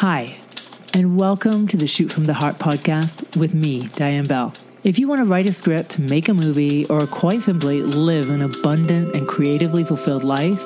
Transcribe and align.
Hi, 0.00 0.34
and 0.94 1.18
welcome 1.18 1.68
to 1.68 1.76
the 1.76 1.86
Shoot 1.86 2.10
from 2.10 2.24
the 2.24 2.32
Heart 2.32 2.54
podcast 2.54 3.36
with 3.36 3.52
me, 3.52 3.88
Diane 3.96 4.24
Bell. 4.24 4.54
If 4.82 4.98
you 4.98 5.06
want 5.06 5.18
to 5.18 5.26
write 5.26 5.44
a 5.44 5.52
script, 5.52 5.98
make 5.98 6.30
a 6.30 6.32
movie, 6.32 6.86
or 6.86 7.06
quite 7.06 7.42
simply 7.42 7.82
live 7.82 8.30
an 8.30 8.40
abundant 8.40 9.14
and 9.14 9.28
creatively 9.28 9.84
fulfilled 9.84 10.24
life, 10.24 10.58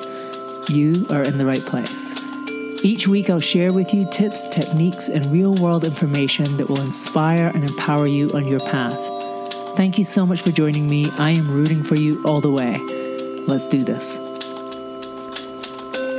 you 0.69 1.05
are 1.09 1.21
in 1.21 1.37
the 1.37 1.45
right 1.45 1.59
place. 1.59 2.15
Each 2.85 3.09
week, 3.09 3.29
I'll 3.29 3.41
share 3.41 3.73
with 3.73 3.93
you 3.93 4.09
tips, 4.09 4.47
techniques, 4.47 5.09
and 5.09 5.25
real 5.25 5.53
world 5.55 5.83
information 5.83 6.45
that 6.55 6.69
will 6.69 6.79
inspire 6.79 7.51
and 7.53 7.65
empower 7.65 8.07
you 8.07 8.29
on 8.29 8.47
your 8.47 8.61
path. 8.61 8.97
Thank 9.75 9.97
you 9.97 10.05
so 10.05 10.25
much 10.25 10.43
for 10.43 10.53
joining 10.53 10.89
me. 10.89 11.11
I 11.17 11.31
am 11.31 11.51
rooting 11.51 11.83
for 11.83 11.95
you 11.95 12.23
all 12.23 12.39
the 12.39 12.51
way. 12.51 12.77
Let's 13.49 13.67
do 13.67 13.83
this. 13.83 14.24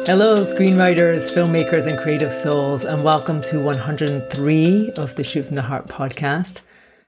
Hello, 0.07 0.37
screenwriters, 0.43 1.29
filmmakers, 1.35 1.89
and 1.89 1.99
creative 1.99 2.33
souls, 2.33 2.85
and 2.85 3.03
welcome 3.03 3.43
to 3.43 3.59
103 3.59 4.93
of 4.93 5.17
the 5.17 5.25
Shoot 5.25 5.47
from 5.47 5.57
the 5.57 5.63
Heart 5.63 5.89
podcast. 5.89 6.61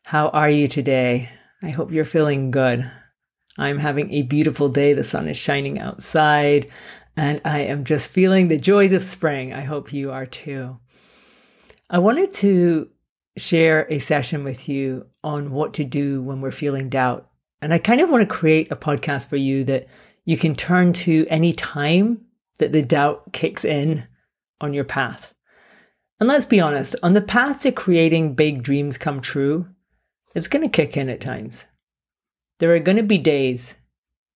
How 0.02 0.30
are 0.30 0.50
you 0.50 0.66
today? 0.66 1.28
I 1.62 1.70
hope 1.70 1.92
you're 1.92 2.04
feeling 2.04 2.50
good. 2.50 2.90
I'm 3.56 3.78
having 3.78 4.12
a 4.12 4.22
beautiful 4.22 4.68
day. 4.68 4.94
The 4.94 5.04
sun 5.04 5.28
is 5.28 5.36
shining 5.36 5.78
outside, 5.78 6.72
and 7.16 7.40
I 7.44 7.60
am 7.60 7.84
just 7.84 8.10
feeling 8.10 8.48
the 8.48 8.58
joys 8.58 8.90
of 8.90 9.04
spring. 9.04 9.54
I 9.54 9.60
hope 9.60 9.92
you 9.92 10.10
are 10.10 10.26
too. 10.26 10.80
I 11.88 12.00
wanted 12.00 12.32
to 12.32 12.88
share 13.36 13.86
a 13.90 14.00
session 14.00 14.42
with 14.42 14.68
you 14.68 15.06
on 15.22 15.52
what 15.52 15.72
to 15.74 15.84
do 15.84 16.20
when 16.20 16.40
we're 16.40 16.50
feeling 16.50 16.88
doubt. 16.88 17.30
And 17.62 17.72
I 17.72 17.78
kind 17.78 18.00
of 18.00 18.10
want 18.10 18.28
to 18.28 18.34
create 18.34 18.72
a 18.72 18.76
podcast 18.76 19.28
for 19.28 19.36
you 19.36 19.62
that 19.64 19.86
you 20.24 20.36
can 20.36 20.56
turn 20.56 20.92
to 20.94 21.28
any 21.28 21.52
time 21.52 22.24
that 22.58 22.72
the 22.72 22.82
doubt 22.82 23.32
kicks 23.32 23.64
in 23.64 24.06
on 24.60 24.74
your 24.74 24.84
path. 24.84 25.32
And 26.20 26.28
let's 26.28 26.46
be 26.46 26.60
honest, 26.60 26.96
on 27.02 27.12
the 27.12 27.20
path 27.20 27.60
to 27.60 27.72
creating 27.72 28.34
big 28.34 28.62
dreams 28.62 28.98
come 28.98 29.20
true, 29.20 29.68
it's 30.34 30.48
going 30.48 30.62
to 30.62 30.68
kick 30.68 30.96
in 30.96 31.08
at 31.08 31.20
times. 31.20 31.66
There 32.58 32.74
are 32.74 32.80
going 32.80 32.96
to 32.96 33.04
be 33.04 33.18
days 33.18 33.76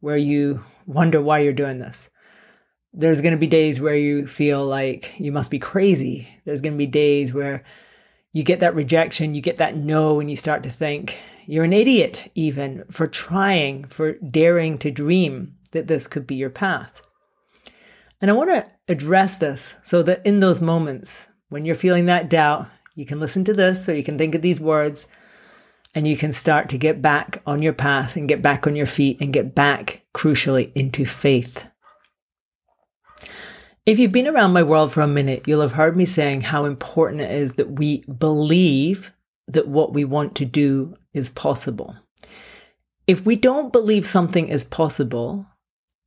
where 0.01 0.17
you 0.17 0.63
wonder 0.87 1.21
why 1.21 1.41
you're 1.41 1.53
doing 1.53 1.79
this. 1.79 2.09
There's 2.93 3.21
going 3.21 3.33
to 3.33 3.39
be 3.39 3.47
days 3.47 3.81
where 3.81 3.97
you 3.97 4.27
feel 4.27 4.65
like 4.65 5.13
you 5.19 5.33
must 5.33 5.51
be 5.51 5.59
crazy. 5.59 6.29
There's 6.45 6.61
going 6.61 6.75
to 6.75 6.79
be 6.79 6.87
days 6.87 7.33
where 7.33 7.65
you 8.33 8.45
get 8.45 8.61
that 8.61 8.75
rejection, 8.75 9.35
you 9.35 9.41
get 9.41 9.57
that 9.57 9.77
no, 9.77 10.21
and 10.21 10.31
you 10.31 10.37
start 10.37 10.63
to 10.63 10.71
think 10.71 11.19
you're 11.47 11.65
an 11.65 11.73
idiot, 11.73 12.31
even 12.35 12.85
for 12.91 13.07
trying, 13.07 13.85
for 13.85 14.13
daring 14.19 14.79
to 14.79 14.91
dream 14.91 15.57
that 15.73 15.87
this 15.87 16.07
could 16.07 16.27
be 16.27 16.37
your 16.37 16.51
path. 16.51 17.03
And 18.23 18.31
I 18.31 18.35
want 18.35 18.51
to 18.51 18.67
address 18.87 19.37
this 19.37 19.75
so 19.83 20.03
that 20.05 20.25
in 20.25 20.39
those 20.39 20.61
moments 20.61 21.27
when 21.49 21.67
you're 21.67 21.75
feeling 21.75 22.07
that 22.07 22.31
doubt, 22.31 22.69
you 22.95 23.05
can 23.05 23.19
listen 23.21 23.45
to 23.45 23.53
this 23.53 23.85
so 23.85 23.93
you 23.93 24.05
can 24.05 24.17
think 24.17 24.37
of 24.37 24.43
these 24.43 24.61
words 24.61 25.09
and 25.95 26.07
you 26.07 26.17
can 26.17 26.31
start 26.33 26.69
to 26.71 26.79
get 26.79 27.03
back 27.03 27.43
on 27.47 27.61
your 27.61 27.73
path 27.73 28.17
and 28.17 28.29
get 28.29 28.41
back 28.41 28.67
on 28.67 28.77
your 28.77 28.87
feet 28.87 29.21
and 29.21 29.33
get 29.33 29.55
back, 29.55 30.03
crucially, 30.15 30.73
into 30.75 31.05
faith. 31.05 31.67
If 33.85 33.99
you've 33.99 34.13
been 34.13 34.29
around 34.29 34.53
my 34.53 34.63
world 34.63 34.93
for 34.93 35.01
a 35.01 35.09
minute, 35.09 35.49
you'll 35.49 35.61
have 35.61 35.73
heard 35.73 35.97
me 35.97 36.05
saying 36.05 36.43
how 36.43 36.65
important 36.65 37.21
it 37.21 37.33
is 37.33 37.55
that 37.55 37.73
we 37.73 38.05
believe 38.05 39.13
that 39.49 39.67
what 39.67 39.93
we 39.93 40.05
want 40.05 40.37
to 40.37 40.45
do 40.45 40.95
is 41.13 41.29
possible. 41.29 41.97
If 43.09 43.27
we 43.27 43.35
don't 43.35 43.73
believe 43.73 44.07
something 44.07 44.49
is 44.49 44.65
possible, 44.65 45.47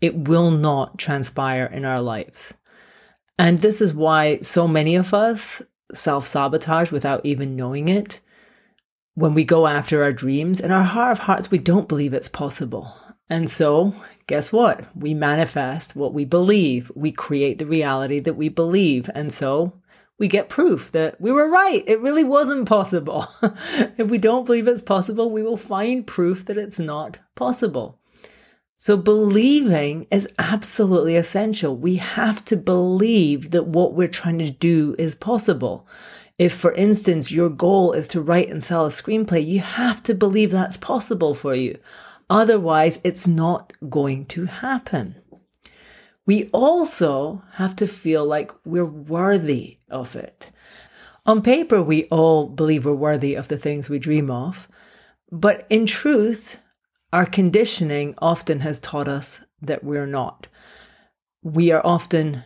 it 0.02 0.28
will 0.28 0.52
not 0.52 0.98
transpire 0.98 1.66
in 1.66 1.86
our 1.86 2.02
lives. 2.02 2.54
And 3.38 3.62
this 3.62 3.82
is 3.82 3.94
why 3.94 4.40
so 4.40 4.68
many 4.68 4.96
of 4.96 5.14
us 5.14 5.62
self 5.94 6.26
sabotage 6.26 6.92
without 6.92 7.26
even 7.26 7.56
knowing 7.56 7.88
it. 7.88 8.20
When 9.14 9.34
we 9.34 9.46
go 9.46 9.68
after 9.68 10.04
our 10.04 10.12
dreams, 10.12 10.60
in 10.60 10.72
our 10.72 10.84
heart 10.84 11.11
of 11.14 11.20
hearts, 11.20 11.50
we 11.50 11.58
don't 11.58 11.88
believe 11.88 12.14
it's 12.14 12.30
possible. 12.30 12.94
And 13.30 13.50
so 13.50 13.94
guess 14.28 14.52
what? 14.52 14.86
We 14.95 15.14
manifest 15.14 15.95
what 15.95 16.14
we 16.14 16.26
believe. 16.26 16.92
We 16.95 17.11
create 17.11 17.58
the 17.58 17.66
reality 17.66 18.20
that 18.20 18.36
we 18.36 18.50
believe. 18.50 19.10
And 19.14 19.32
so 19.32 19.73
we 20.17 20.28
get 20.28 20.50
proof 20.50 20.92
that 20.92 21.20
we 21.20 21.32
were 21.32 21.50
right. 21.50 21.84
It 21.88 22.00
really 22.00 22.23
wasn't 22.23 22.67
possible. 22.67 23.28
if 23.98 24.10
we 24.10 24.17
don't 24.17 24.45
believe 24.45 24.67
it's 24.67 24.82
possible, 24.82 25.30
we 25.30 25.44
will 25.44 25.58
find 25.58 26.08
proof 26.08 26.45
that 26.45 26.58
it's 26.58 26.80
not 26.80 27.20
possible. 27.36 28.00
So 28.77 28.97
believing 28.97 30.05
is 30.11 30.27
absolutely 30.37 31.15
essential. 31.15 31.75
We 31.75 31.95
have 31.95 32.43
to 32.45 32.58
believe 32.58 33.52
that 33.52 33.67
what 33.67 33.93
we're 33.93 34.08
trying 34.08 34.39
to 34.39 34.52
do 34.52 34.95
is 34.99 35.15
possible. 35.15 35.87
If, 36.37 36.53
for 36.53 36.73
instance, 36.73 37.31
your 37.31 37.49
goal 37.49 37.93
is 37.93 38.08
to 38.09 38.21
write 38.21 38.49
and 38.49 38.61
sell 38.61 38.86
a 38.86 38.89
screenplay, 38.89 39.45
you 39.45 39.61
have 39.61 40.03
to 40.03 40.13
believe 40.13 40.52
that's 40.52 40.77
possible 40.77 41.33
for 41.33 41.55
you. 41.55 41.80
Otherwise, 42.30 42.99
it's 43.03 43.27
not 43.27 43.71
going 43.89 44.25
to 44.25 44.45
happen. 44.45 45.15
We 46.25 46.49
also 46.52 47.43
have 47.53 47.75
to 47.77 47.87
feel 47.87 48.25
like 48.25 48.52
we're 48.65 48.86
worthy 48.86 49.77
of 49.89 50.15
it. 50.15 50.52
On 51.25 51.42
paper, 51.42 51.81
we 51.81 52.05
all 52.05 52.47
believe 52.47 52.83
we're 52.83 52.93
worthy 52.93 53.36
of 53.36 53.47
the 53.47 53.57
things 53.57 53.89
we 53.89 53.99
dream 53.99 54.30
of. 54.30 54.67
But 55.31 55.65
in 55.69 55.86
truth, 55.86 56.57
our 57.15 57.26
conditioning 57.26 58.14
often 58.17 58.59
has 58.59 58.77
taught 58.77 59.08
us 59.08 59.39
that 59.61 59.86
we're 59.86 60.05
not. 60.05 60.49
We 61.42 61.71
are 61.71 61.81
often 61.86 62.43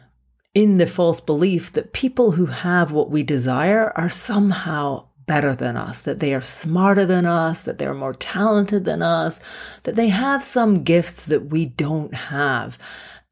in 0.54 0.78
the 0.78 0.86
false 0.86 1.20
belief 1.20 1.74
that 1.74 1.92
people 1.92 2.34
who 2.34 2.46
have 2.46 2.92
what 2.92 3.10
we 3.10 3.24
desire 3.24 3.92
are 3.96 4.10
somehow 4.12 5.08
better 5.26 5.56
than 5.56 5.76
us, 5.76 6.04
that 6.04 6.20
they 6.20 6.36
are 6.36 6.44
smarter 6.44 7.04
than 7.04 7.26
us, 7.26 7.64
that 7.64 7.80
they're 7.80 7.96
more 7.96 8.14
talented 8.14 8.86
than 8.86 9.02
us, 9.02 9.40
that 9.86 9.96
they 9.96 10.10
have 10.10 10.44
some 10.44 10.84
gifts 10.84 11.26
that 11.26 11.48
we 11.48 11.66
don't 11.66 12.14
have. 12.14 12.78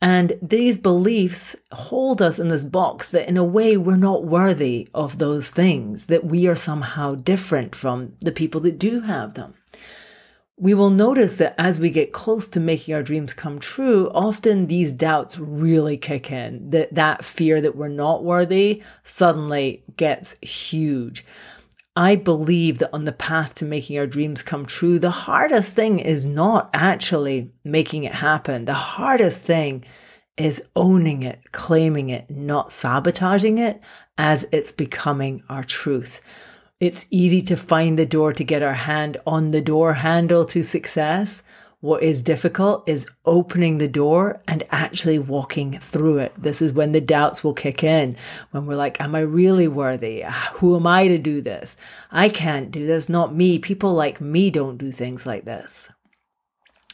And 0.01 0.39
these 0.41 0.79
beliefs 0.79 1.55
hold 1.71 2.19
us 2.19 2.39
in 2.39 2.47
this 2.47 2.63
box 2.63 3.09
that 3.09 3.29
in 3.29 3.37
a 3.37 3.43
way 3.43 3.77
we're 3.77 3.95
not 3.95 4.25
worthy 4.25 4.89
of 4.91 5.19
those 5.19 5.49
things, 5.49 6.07
that 6.07 6.25
we 6.25 6.47
are 6.47 6.55
somehow 6.55 7.13
different 7.13 7.75
from 7.75 8.13
the 8.21 8.31
people 8.31 8.61
that 8.61 8.79
do 8.79 9.01
have 9.01 9.35
them. 9.35 9.53
We 10.59 10.73
will 10.73 10.89
notice 10.89 11.35
that 11.35 11.53
as 11.59 11.77
we 11.77 11.91
get 11.91 12.11
close 12.11 12.47
to 12.49 12.59
making 12.59 12.95
our 12.95 13.03
dreams 13.03 13.35
come 13.35 13.59
true, 13.59 14.09
often 14.09 14.65
these 14.65 14.91
doubts 14.91 15.37
really 15.37 15.97
kick 15.97 16.31
in. 16.31 16.71
That 16.71 16.95
that 16.95 17.23
fear 17.23 17.61
that 17.61 17.75
we're 17.75 17.89
not 17.89 18.23
worthy 18.23 18.81
suddenly 19.03 19.83
gets 19.97 20.39
huge. 20.39 21.23
I 21.95 22.15
believe 22.15 22.79
that 22.79 22.93
on 22.93 23.05
the 23.05 23.11
path 23.11 23.53
to 23.55 23.65
making 23.65 23.99
our 23.99 24.07
dreams 24.07 24.41
come 24.41 24.65
true, 24.65 24.97
the 24.97 25.11
hardest 25.11 25.73
thing 25.73 25.99
is 25.99 26.25
not 26.25 26.71
actually 26.73 27.51
making 27.63 28.03
it 28.03 28.13
happen. 28.13 28.65
The 28.65 28.73
hardest 28.73 29.41
thing 29.41 29.83
is 30.37 30.63
owning 30.75 31.21
it, 31.21 31.51
claiming 31.51 32.09
it, 32.09 32.31
not 32.31 32.71
sabotaging 32.71 33.59
it 33.59 33.79
as 34.17 34.47
it's 34.51 34.71
becoming 34.71 35.43
our 35.49 35.63
truth. 35.63 36.21
It's 36.79 37.07
easy 37.09 37.41
to 37.43 37.57
find 37.57 37.97
the 37.97 38.05
door 38.05 38.33
to 38.33 38.43
get 38.43 38.61
our 38.61 38.73
hand 38.73 39.17
on 39.25 39.49
the 39.49 39.61
door 39.61 39.93
handle 39.93 40.45
to 40.45 40.61
success. 40.61 41.41
What 41.79 42.03
is 42.03 42.21
difficult 42.21 42.87
is 42.87 43.09
opening 43.25 43.77
the 43.77 43.87
door 43.87 44.41
and 44.47 44.63
actually 44.69 45.17
walking 45.17 45.71
through 45.79 46.19
it. 46.19 46.33
This 46.37 46.61
is 46.61 46.71
when 46.71 46.91
the 46.91 47.01
doubts 47.01 47.43
will 47.43 47.55
kick 47.55 47.83
in. 47.83 48.15
When 48.51 48.67
we're 48.67 48.75
like, 48.75 49.01
am 49.01 49.15
I 49.15 49.21
really 49.21 49.67
worthy? 49.67 50.23
Who 50.53 50.75
am 50.75 50.85
I 50.85 51.07
to 51.07 51.17
do 51.17 51.41
this? 51.41 51.77
I 52.11 52.29
can't 52.29 52.69
do 52.69 52.85
this. 52.85 53.09
Not 53.09 53.33
me. 53.33 53.57
People 53.57 53.93
like 53.93 54.21
me 54.21 54.51
don't 54.51 54.77
do 54.77 54.91
things 54.91 55.25
like 55.25 55.45
this. 55.45 55.89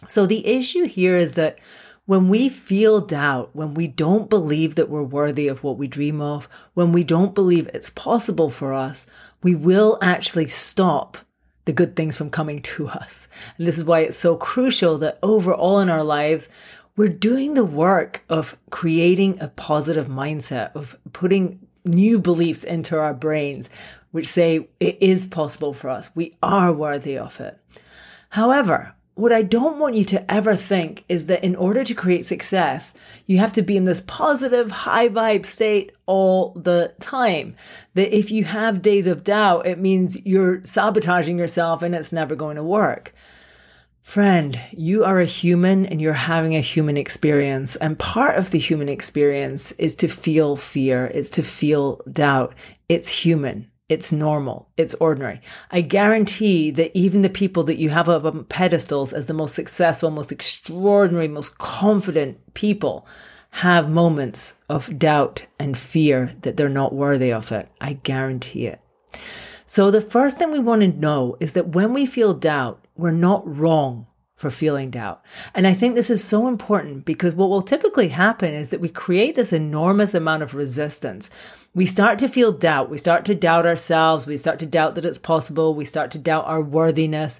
So 0.07 0.25
the 0.25 0.47
issue 0.47 0.85
here 0.85 1.17
is 1.17 1.33
that 1.33 1.59
when 2.05 2.27
we 2.27 2.49
feel 2.49 2.99
doubt, 2.99 3.51
when 3.53 3.73
we 3.73 3.87
don't 3.87 4.29
believe 4.29 4.75
that 4.75 4.89
we're 4.89 5.03
worthy 5.03 5.47
of 5.47 5.63
what 5.63 5.77
we 5.77 5.88
dream 5.88 6.19
of, 6.21 6.50
when 6.73 6.91
we 6.91 7.03
don't 7.03 7.33
believe 7.33 7.69
it's 7.73 7.89
possible 7.89 8.50
for 8.50 8.73
us, 8.73 9.07
we 9.41 9.55
will 9.55 9.97
actually 10.01 10.47
stop 10.47 11.17
the 11.65 11.71
good 11.71 11.95
things 11.95 12.17
from 12.17 12.29
coming 12.29 12.61
to 12.61 12.88
us. 12.88 13.29
And 13.57 13.65
this 13.65 13.77
is 13.77 13.85
why 13.85 14.01
it's 14.01 14.17
so 14.17 14.35
crucial 14.35 14.97
that 14.97 15.17
overall 15.23 15.79
in 15.79 15.89
our 15.89 16.03
lives, 16.03 16.50
we're 16.97 17.07
doing 17.07 17.53
the 17.53 17.63
work 17.63 18.23
of 18.27 18.57
creating 18.69 19.39
a 19.41 19.47
positive 19.47 20.07
mindset, 20.07 20.75
of 20.75 20.97
putting 21.13 21.65
new 21.85 22.19
beliefs 22.19 22.63
into 22.63 22.99
our 22.99 23.13
brains, 23.13 23.69
which 24.11 24.27
say 24.27 24.67
it 24.79 24.97
is 25.01 25.25
possible 25.25 25.73
for 25.73 25.89
us. 25.89 26.09
We 26.13 26.38
are 26.44 26.71
worthy 26.71 27.17
of 27.17 27.39
it. 27.39 27.57
However, 28.29 28.95
what 29.15 29.31
I 29.31 29.44
don't 29.44 29.77
want 29.77 29.95
you 29.95 30.04
to 30.06 30.31
ever 30.31 30.56
think 30.56 31.06
is 31.07 31.27
that 31.27 31.44
in 31.44 31.56
order 31.56 31.83
to 31.83 31.94
create 31.94 32.25
success, 32.25 32.95
you 33.27 33.38
have 33.38 33.54
to 33.54 33.62
be 33.62 33.77
in 33.77 33.86
this 33.86 34.01
positive, 34.01 34.71
high 34.71 35.07
vibe 35.07 35.45
state 35.45 35.92
all 36.07 36.54
the 36.56 36.94
time. 37.00 37.54
That 37.94 38.15
if 38.15 38.31
you 38.31 38.44
have 38.45 38.81
days 38.81 39.06
of 39.06 39.24
doubt, 39.24 39.68
it 39.68 39.77
means 39.77 40.25
you're 40.25 40.63
sabotaging 40.63 41.38
yourself 41.38 41.83
and 41.83 41.94
it's 41.94 42.12
never 42.12 42.36
going 42.36 42.56
to 42.56 42.63
work. 42.63 43.13
Friend, 44.01 44.60
you 44.71 45.06
are 45.06 45.19
a 45.19 45.25
human 45.25 45.86
and 45.86 46.01
you're 46.01 46.13
having 46.13 46.56
a 46.56 46.62
human 46.62 46.98
experience. 46.98 47.75
And 47.77 47.98
part 47.98 48.38
of 48.38 48.51
the 48.51 48.59
human 48.59 48.89
experience 48.89 49.71
is 49.74 49.95
to 49.95 50.07
feel 50.07 50.56
fear, 50.56 51.06
it's 51.06 51.30
to 51.31 51.44
feel 51.44 52.01
doubt. 52.12 52.54
It's 52.89 53.09
human. 53.09 53.69
It's 53.89 54.12
normal. 54.12 54.69
It's 54.77 54.94
ordinary. 54.95 55.41
I 55.69 55.81
guarantee 55.81 56.71
that 56.71 56.97
even 56.97 57.21
the 57.21 57.30
people 57.30 57.63
that 57.63 57.77
you 57.77 57.89
have 57.89 58.07
up 58.07 58.24
on 58.25 58.45
pedestals 58.45 59.12
as 59.12 59.25
the 59.25 59.33
most 59.33 59.56
successful, 59.56 60.09
most 60.09 60.31
extraordinary, 60.31 61.27
most 61.27 61.57
confident 61.57 62.53
people 62.53 63.06
have 63.57 63.89
moments 63.89 64.56
of 64.68 64.97
doubt 64.97 65.45
and 65.59 65.77
fear 65.77 66.31
that 66.41 66.57
they're 66.57 66.69
not 66.69 66.95
worthy 66.95 67.31
of 67.31 67.51
it. 67.51 67.69
I 67.80 67.94
guarantee 67.94 68.68
it. 68.68 68.81
So 69.65 69.91
the 69.91 70.01
first 70.01 70.38
thing 70.38 70.51
we 70.51 70.59
want 70.59 70.81
to 70.81 70.88
know 70.88 71.38
is 71.39 71.53
that 71.53 71.69
when 71.69 71.94
we 71.94 72.06
feel 72.06 72.33
doubt, 72.33 72.83
we're 72.95 73.12
not 73.12 73.44
wrong 73.45 74.07
for 74.44 74.50
feeling 74.50 74.90
doubt. 74.90 75.24
And 75.56 75.66
I 75.66 75.74
think 75.74 75.95
this 75.95 76.10
is 76.10 76.22
so 76.22 76.50
important 76.50 77.06
because 77.06 77.34
what 77.34 77.50
will 77.50 77.62
typically 77.62 78.10
happen 78.10 78.54
is 78.54 78.69
that 78.69 78.81
we 78.81 78.90
create 78.90 79.38
this 79.38 79.54
enormous 79.54 80.13
amount 80.13 80.44
of 80.44 80.54
resistance. 80.54 81.30
We 81.74 81.86
start 81.86 82.19
to 82.19 82.28
feel 82.28 82.51
doubt. 82.51 82.90
We 82.90 82.98
start 82.98 83.24
to 83.25 83.36
doubt 83.36 83.66
ourselves. 83.66 84.28
We 84.28 84.36
start 84.36 84.60
to 84.60 84.66
doubt 84.66 84.95
that 84.95 85.06
it's 85.06 85.18
possible. 85.18 85.74
We 85.74 85.86
start 85.86 86.12
to 86.12 86.19
doubt 86.19 86.45
our 86.45 86.62
worthiness. 86.62 87.40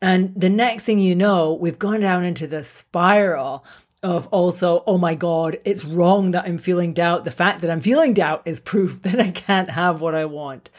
And 0.00 0.32
the 0.34 0.48
next 0.48 0.84
thing 0.84 1.00
you 1.00 1.14
know, 1.14 1.52
we've 1.52 1.78
gone 1.78 2.00
down 2.00 2.24
into 2.24 2.46
the 2.46 2.64
spiral 2.64 3.62
of 4.02 4.26
also, 4.28 4.82
oh 4.86 4.96
my 4.96 5.14
God, 5.14 5.58
it's 5.66 5.84
wrong 5.84 6.30
that 6.30 6.46
I'm 6.46 6.56
feeling 6.56 6.94
doubt. 6.94 7.26
The 7.26 7.30
fact 7.30 7.60
that 7.60 7.70
I'm 7.70 7.82
feeling 7.82 8.14
doubt 8.14 8.40
is 8.46 8.58
proof 8.58 9.02
that 9.02 9.20
I 9.20 9.32
can't 9.32 9.68
have 9.68 10.00
what 10.00 10.14
I 10.14 10.24
want. 10.24 10.70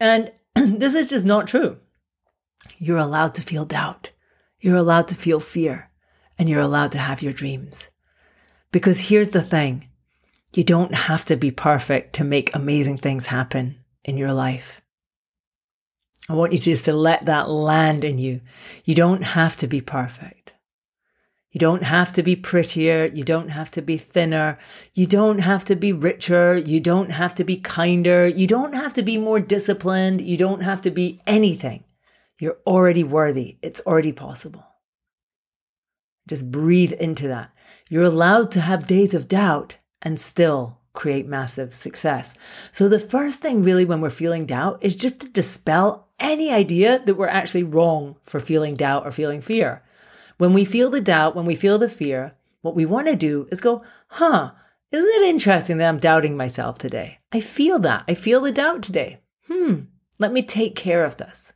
And 0.00 0.32
this 0.56 0.96
is 0.96 1.08
just 1.08 1.26
not 1.26 1.46
true. 1.46 1.78
You're 2.78 2.98
allowed 2.98 3.34
to 3.36 3.42
feel 3.42 3.64
doubt. 3.64 4.10
You're 4.62 4.76
allowed 4.76 5.08
to 5.08 5.16
feel 5.16 5.40
fear 5.40 5.90
and 6.38 6.48
you're 6.48 6.60
allowed 6.60 6.92
to 6.92 6.98
have 6.98 7.20
your 7.20 7.32
dreams. 7.32 7.90
Because 8.70 9.08
here's 9.08 9.30
the 9.30 9.42
thing. 9.42 9.88
You 10.54 10.62
don't 10.62 10.94
have 10.94 11.24
to 11.26 11.36
be 11.36 11.50
perfect 11.50 12.12
to 12.14 12.24
make 12.24 12.54
amazing 12.54 12.98
things 12.98 13.26
happen 13.26 13.80
in 14.04 14.16
your 14.16 14.32
life. 14.32 14.80
I 16.28 16.34
want 16.34 16.52
you 16.52 16.60
just 16.60 16.84
to 16.84 16.92
let 16.92 17.26
that 17.26 17.50
land 17.50 18.04
in 18.04 18.18
you. 18.18 18.40
You 18.84 18.94
don't 18.94 19.24
have 19.24 19.56
to 19.56 19.66
be 19.66 19.80
perfect. 19.80 20.54
You 21.50 21.58
don't 21.58 21.82
have 21.82 22.12
to 22.12 22.22
be 22.22 22.36
prettier. 22.36 23.10
You 23.12 23.24
don't 23.24 23.48
have 23.48 23.70
to 23.72 23.82
be 23.82 23.98
thinner. 23.98 24.58
You 24.94 25.06
don't 25.06 25.38
have 25.38 25.64
to 25.64 25.74
be 25.74 25.92
richer. 25.92 26.56
You 26.56 26.78
don't 26.78 27.10
have 27.10 27.34
to 27.34 27.42
be 27.42 27.56
kinder. 27.56 28.28
You 28.28 28.46
don't 28.46 28.74
have 28.74 28.92
to 28.94 29.02
be 29.02 29.18
more 29.18 29.40
disciplined. 29.40 30.20
You 30.20 30.36
don't 30.36 30.62
have 30.62 30.80
to 30.82 30.90
be 30.92 31.20
anything. 31.26 31.82
You're 32.42 32.58
already 32.66 33.04
worthy. 33.04 33.58
It's 33.62 33.78
already 33.86 34.10
possible. 34.10 34.66
Just 36.26 36.50
breathe 36.50 36.92
into 36.94 37.28
that. 37.28 37.52
You're 37.88 38.02
allowed 38.02 38.50
to 38.50 38.60
have 38.60 38.88
days 38.88 39.14
of 39.14 39.28
doubt 39.28 39.78
and 40.02 40.18
still 40.18 40.80
create 40.92 41.24
massive 41.24 41.72
success. 41.72 42.34
So 42.72 42.88
the 42.88 42.98
first 42.98 43.38
thing 43.38 43.62
really 43.62 43.84
when 43.84 44.00
we're 44.00 44.10
feeling 44.10 44.44
doubt 44.44 44.80
is 44.82 44.96
just 44.96 45.20
to 45.20 45.28
dispel 45.28 46.08
any 46.18 46.50
idea 46.50 47.00
that 47.06 47.14
we're 47.14 47.28
actually 47.28 47.62
wrong 47.62 48.16
for 48.24 48.40
feeling 48.40 48.74
doubt 48.74 49.06
or 49.06 49.12
feeling 49.12 49.40
fear. 49.40 49.84
When 50.38 50.52
we 50.52 50.64
feel 50.64 50.90
the 50.90 51.00
doubt, 51.00 51.36
when 51.36 51.46
we 51.46 51.54
feel 51.54 51.78
the 51.78 51.88
fear, 51.88 52.34
what 52.60 52.74
we 52.74 52.84
want 52.84 53.06
to 53.06 53.14
do 53.14 53.46
is 53.52 53.60
go, 53.60 53.84
huh, 54.08 54.50
isn't 54.90 55.22
it 55.22 55.28
interesting 55.28 55.76
that 55.76 55.88
I'm 55.88 55.98
doubting 55.98 56.36
myself 56.36 56.76
today? 56.76 57.20
I 57.30 57.38
feel 57.38 57.78
that. 57.78 58.02
I 58.08 58.16
feel 58.16 58.40
the 58.40 58.50
doubt 58.50 58.82
today. 58.82 59.20
Hmm, 59.46 59.82
let 60.18 60.32
me 60.32 60.42
take 60.42 60.74
care 60.74 61.04
of 61.04 61.18
this. 61.18 61.52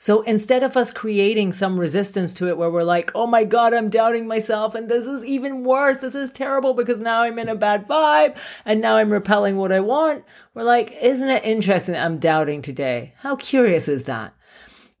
So 0.00 0.22
instead 0.22 0.62
of 0.62 0.78
us 0.78 0.90
creating 0.90 1.52
some 1.52 1.78
resistance 1.78 2.32
to 2.34 2.48
it 2.48 2.56
where 2.56 2.70
we're 2.70 2.84
like, 2.84 3.12
oh 3.14 3.26
my 3.26 3.44
God, 3.44 3.74
I'm 3.74 3.90
doubting 3.90 4.26
myself 4.26 4.74
and 4.74 4.88
this 4.88 5.06
is 5.06 5.22
even 5.26 5.62
worse. 5.62 5.98
This 5.98 6.14
is 6.14 6.30
terrible 6.30 6.72
because 6.72 6.98
now 6.98 7.20
I'm 7.20 7.38
in 7.38 7.50
a 7.50 7.54
bad 7.54 7.86
vibe 7.86 8.38
and 8.64 8.80
now 8.80 8.96
I'm 8.96 9.12
repelling 9.12 9.58
what 9.58 9.72
I 9.72 9.80
want. 9.80 10.24
We're 10.54 10.62
like, 10.62 10.90
isn't 11.02 11.28
it 11.28 11.44
interesting 11.44 11.92
that 11.92 12.04
I'm 12.04 12.18
doubting 12.18 12.62
today? 12.62 13.12
How 13.18 13.36
curious 13.36 13.88
is 13.88 14.04
that? 14.04 14.34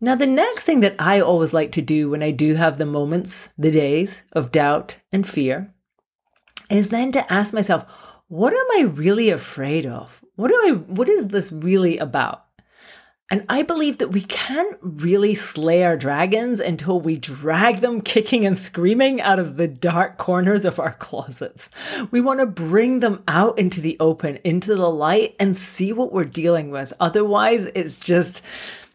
Now, 0.02 0.16
the 0.16 0.26
next 0.26 0.64
thing 0.64 0.80
that 0.80 0.96
I 0.98 1.20
always 1.20 1.54
like 1.54 1.72
to 1.72 1.82
do 1.82 2.10
when 2.10 2.22
I 2.22 2.30
do 2.30 2.54
have 2.56 2.76
the 2.76 2.86
moments, 2.86 3.50
the 3.56 3.70
days 3.70 4.22
of 4.32 4.52
doubt 4.52 4.96
and 5.12 5.26
fear 5.26 5.72
is 6.70 6.88
then 6.88 7.10
to 7.12 7.32
ask 7.32 7.54
myself, 7.54 7.86
what 8.28 8.52
am 8.52 8.66
I 8.78 8.90
really 8.90 9.30
afraid 9.30 9.86
of? 9.86 10.22
What 10.36 10.50
am 10.50 10.60
I, 10.60 10.78
what 10.78 11.08
is 11.08 11.28
this 11.28 11.50
really 11.50 11.96
about? 11.96 12.44
And 13.32 13.46
I 13.48 13.62
believe 13.62 13.98
that 13.98 14.08
we 14.08 14.22
can't 14.22 14.76
really 14.82 15.34
slay 15.34 15.84
our 15.84 15.96
dragons 15.96 16.58
until 16.58 17.00
we 17.00 17.16
drag 17.16 17.76
them 17.76 18.00
kicking 18.00 18.44
and 18.44 18.58
screaming 18.58 19.20
out 19.20 19.38
of 19.38 19.56
the 19.56 19.68
dark 19.68 20.18
corners 20.18 20.64
of 20.64 20.80
our 20.80 20.94
closets. 20.94 21.70
We 22.10 22.20
want 22.20 22.40
to 22.40 22.46
bring 22.46 22.98
them 22.98 23.22
out 23.28 23.56
into 23.56 23.80
the 23.80 23.96
open, 24.00 24.40
into 24.42 24.74
the 24.74 24.90
light, 24.90 25.36
and 25.38 25.56
see 25.56 25.92
what 25.92 26.12
we're 26.12 26.24
dealing 26.24 26.72
with. 26.72 26.92
Otherwise, 26.98 27.66
it's 27.66 28.00
just 28.00 28.44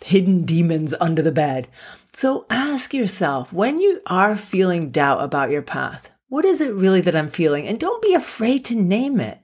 hidden 0.04 0.44
demons 0.44 0.94
under 1.00 1.22
the 1.22 1.32
bed. 1.32 1.70
So 2.12 2.46
ask 2.50 2.94
yourself 2.94 3.54
when 3.54 3.80
you 3.80 4.02
are 4.06 4.36
feeling 4.36 4.92
doubt 4.92 5.24
about 5.24 5.50
your 5.50 5.62
path, 5.62 6.12
what 6.28 6.44
is 6.44 6.60
it 6.60 6.74
really 6.74 7.00
that 7.02 7.16
I'm 7.16 7.30
feeling? 7.30 7.68
And 7.68 7.80
don't 7.80 8.02
be 8.02 8.14
afraid 8.14 8.66
to 8.66 8.76
name 8.76 9.22
it. 9.22 9.40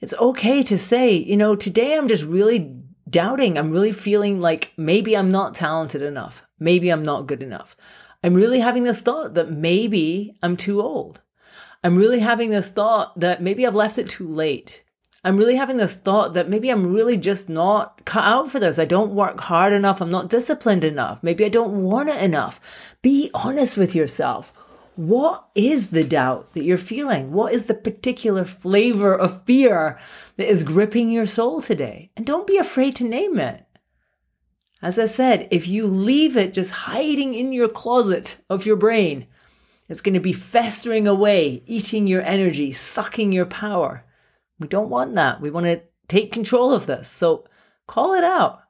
It's 0.00 0.14
okay 0.14 0.62
to 0.62 0.78
say, 0.78 1.14
you 1.14 1.36
know, 1.36 1.56
today 1.56 1.96
I'm 1.96 2.08
just 2.08 2.24
really 2.24 2.83
doubting. 3.08 3.58
I'm 3.58 3.70
really 3.70 3.92
feeling 3.92 4.40
like 4.40 4.72
maybe 4.76 5.16
I'm 5.16 5.30
not 5.30 5.54
talented 5.54 6.02
enough. 6.02 6.42
Maybe 6.58 6.90
I'm 6.90 7.02
not 7.02 7.26
good 7.26 7.42
enough. 7.42 7.76
I'm 8.22 8.34
really 8.34 8.60
having 8.60 8.84
this 8.84 9.00
thought 9.00 9.34
that 9.34 9.50
maybe 9.50 10.36
I'm 10.42 10.56
too 10.56 10.80
old. 10.80 11.20
I'm 11.82 11.96
really 11.96 12.20
having 12.20 12.50
this 12.50 12.70
thought 12.70 13.20
that 13.20 13.42
maybe 13.42 13.66
I've 13.66 13.74
left 13.74 13.98
it 13.98 14.08
too 14.08 14.26
late. 14.26 14.82
I'm 15.22 15.36
really 15.36 15.56
having 15.56 15.78
this 15.78 15.94
thought 15.94 16.34
that 16.34 16.50
maybe 16.50 16.70
I'm 16.70 16.92
really 16.92 17.16
just 17.16 17.48
not 17.48 18.04
cut 18.04 18.24
out 18.24 18.50
for 18.50 18.58
this. 18.58 18.78
I 18.78 18.84
don't 18.84 19.14
work 19.14 19.40
hard 19.40 19.72
enough. 19.72 20.00
I'm 20.00 20.10
not 20.10 20.28
disciplined 20.28 20.84
enough. 20.84 21.22
Maybe 21.22 21.44
I 21.44 21.48
don't 21.48 21.82
want 21.82 22.10
it 22.10 22.22
enough. 22.22 22.60
Be 23.00 23.30
honest 23.32 23.76
with 23.76 23.94
yourself. 23.94 24.52
What 24.96 25.48
is 25.56 25.88
the 25.88 26.04
doubt 26.04 26.52
that 26.52 26.62
you're 26.62 26.76
feeling? 26.76 27.32
What 27.32 27.52
is 27.52 27.64
the 27.64 27.74
particular 27.74 28.44
flavor 28.44 29.14
of 29.14 29.44
fear 29.44 29.98
that 30.36 30.48
is 30.48 30.62
gripping 30.62 31.10
your 31.10 31.26
soul 31.26 31.60
today? 31.60 32.10
And 32.16 32.24
don't 32.24 32.46
be 32.46 32.58
afraid 32.58 32.94
to 32.96 33.04
name 33.04 33.38
it. 33.38 33.66
As 34.80 34.98
I 34.98 35.06
said, 35.06 35.48
if 35.50 35.66
you 35.66 35.86
leave 35.86 36.36
it 36.36 36.54
just 36.54 36.70
hiding 36.70 37.34
in 37.34 37.52
your 37.52 37.68
closet 37.68 38.36
of 38.48 38.66
your 38.66 38.76
brain, 38.76 39.26
it's 39.88 40.00
going 40.00 40.14
to 40.14 40.20
be 40.20 40.32
festering 40.32 41.08
away, 41.08 41.62
eating 41.66 42.06
your 42.06 42.22
energy, 42.22 42.70
sucking 42.70 43.32
your 43.32 43.46
power. 43.46 44.04
We 44.60 44.68
don't 44.68 44.90
want 44.90 45.14
that. 45.16 45.40
We 45.40 45.50
want 45.50 45.66
to 45.66 45.82
take 46.06 46.32
control 46.32 46.72
of 46.72 46.86
this. 46.86 47.08
So 47.08 47.46
call 47.86 48.14
it 48.14 48.24
out. 48.24 48.60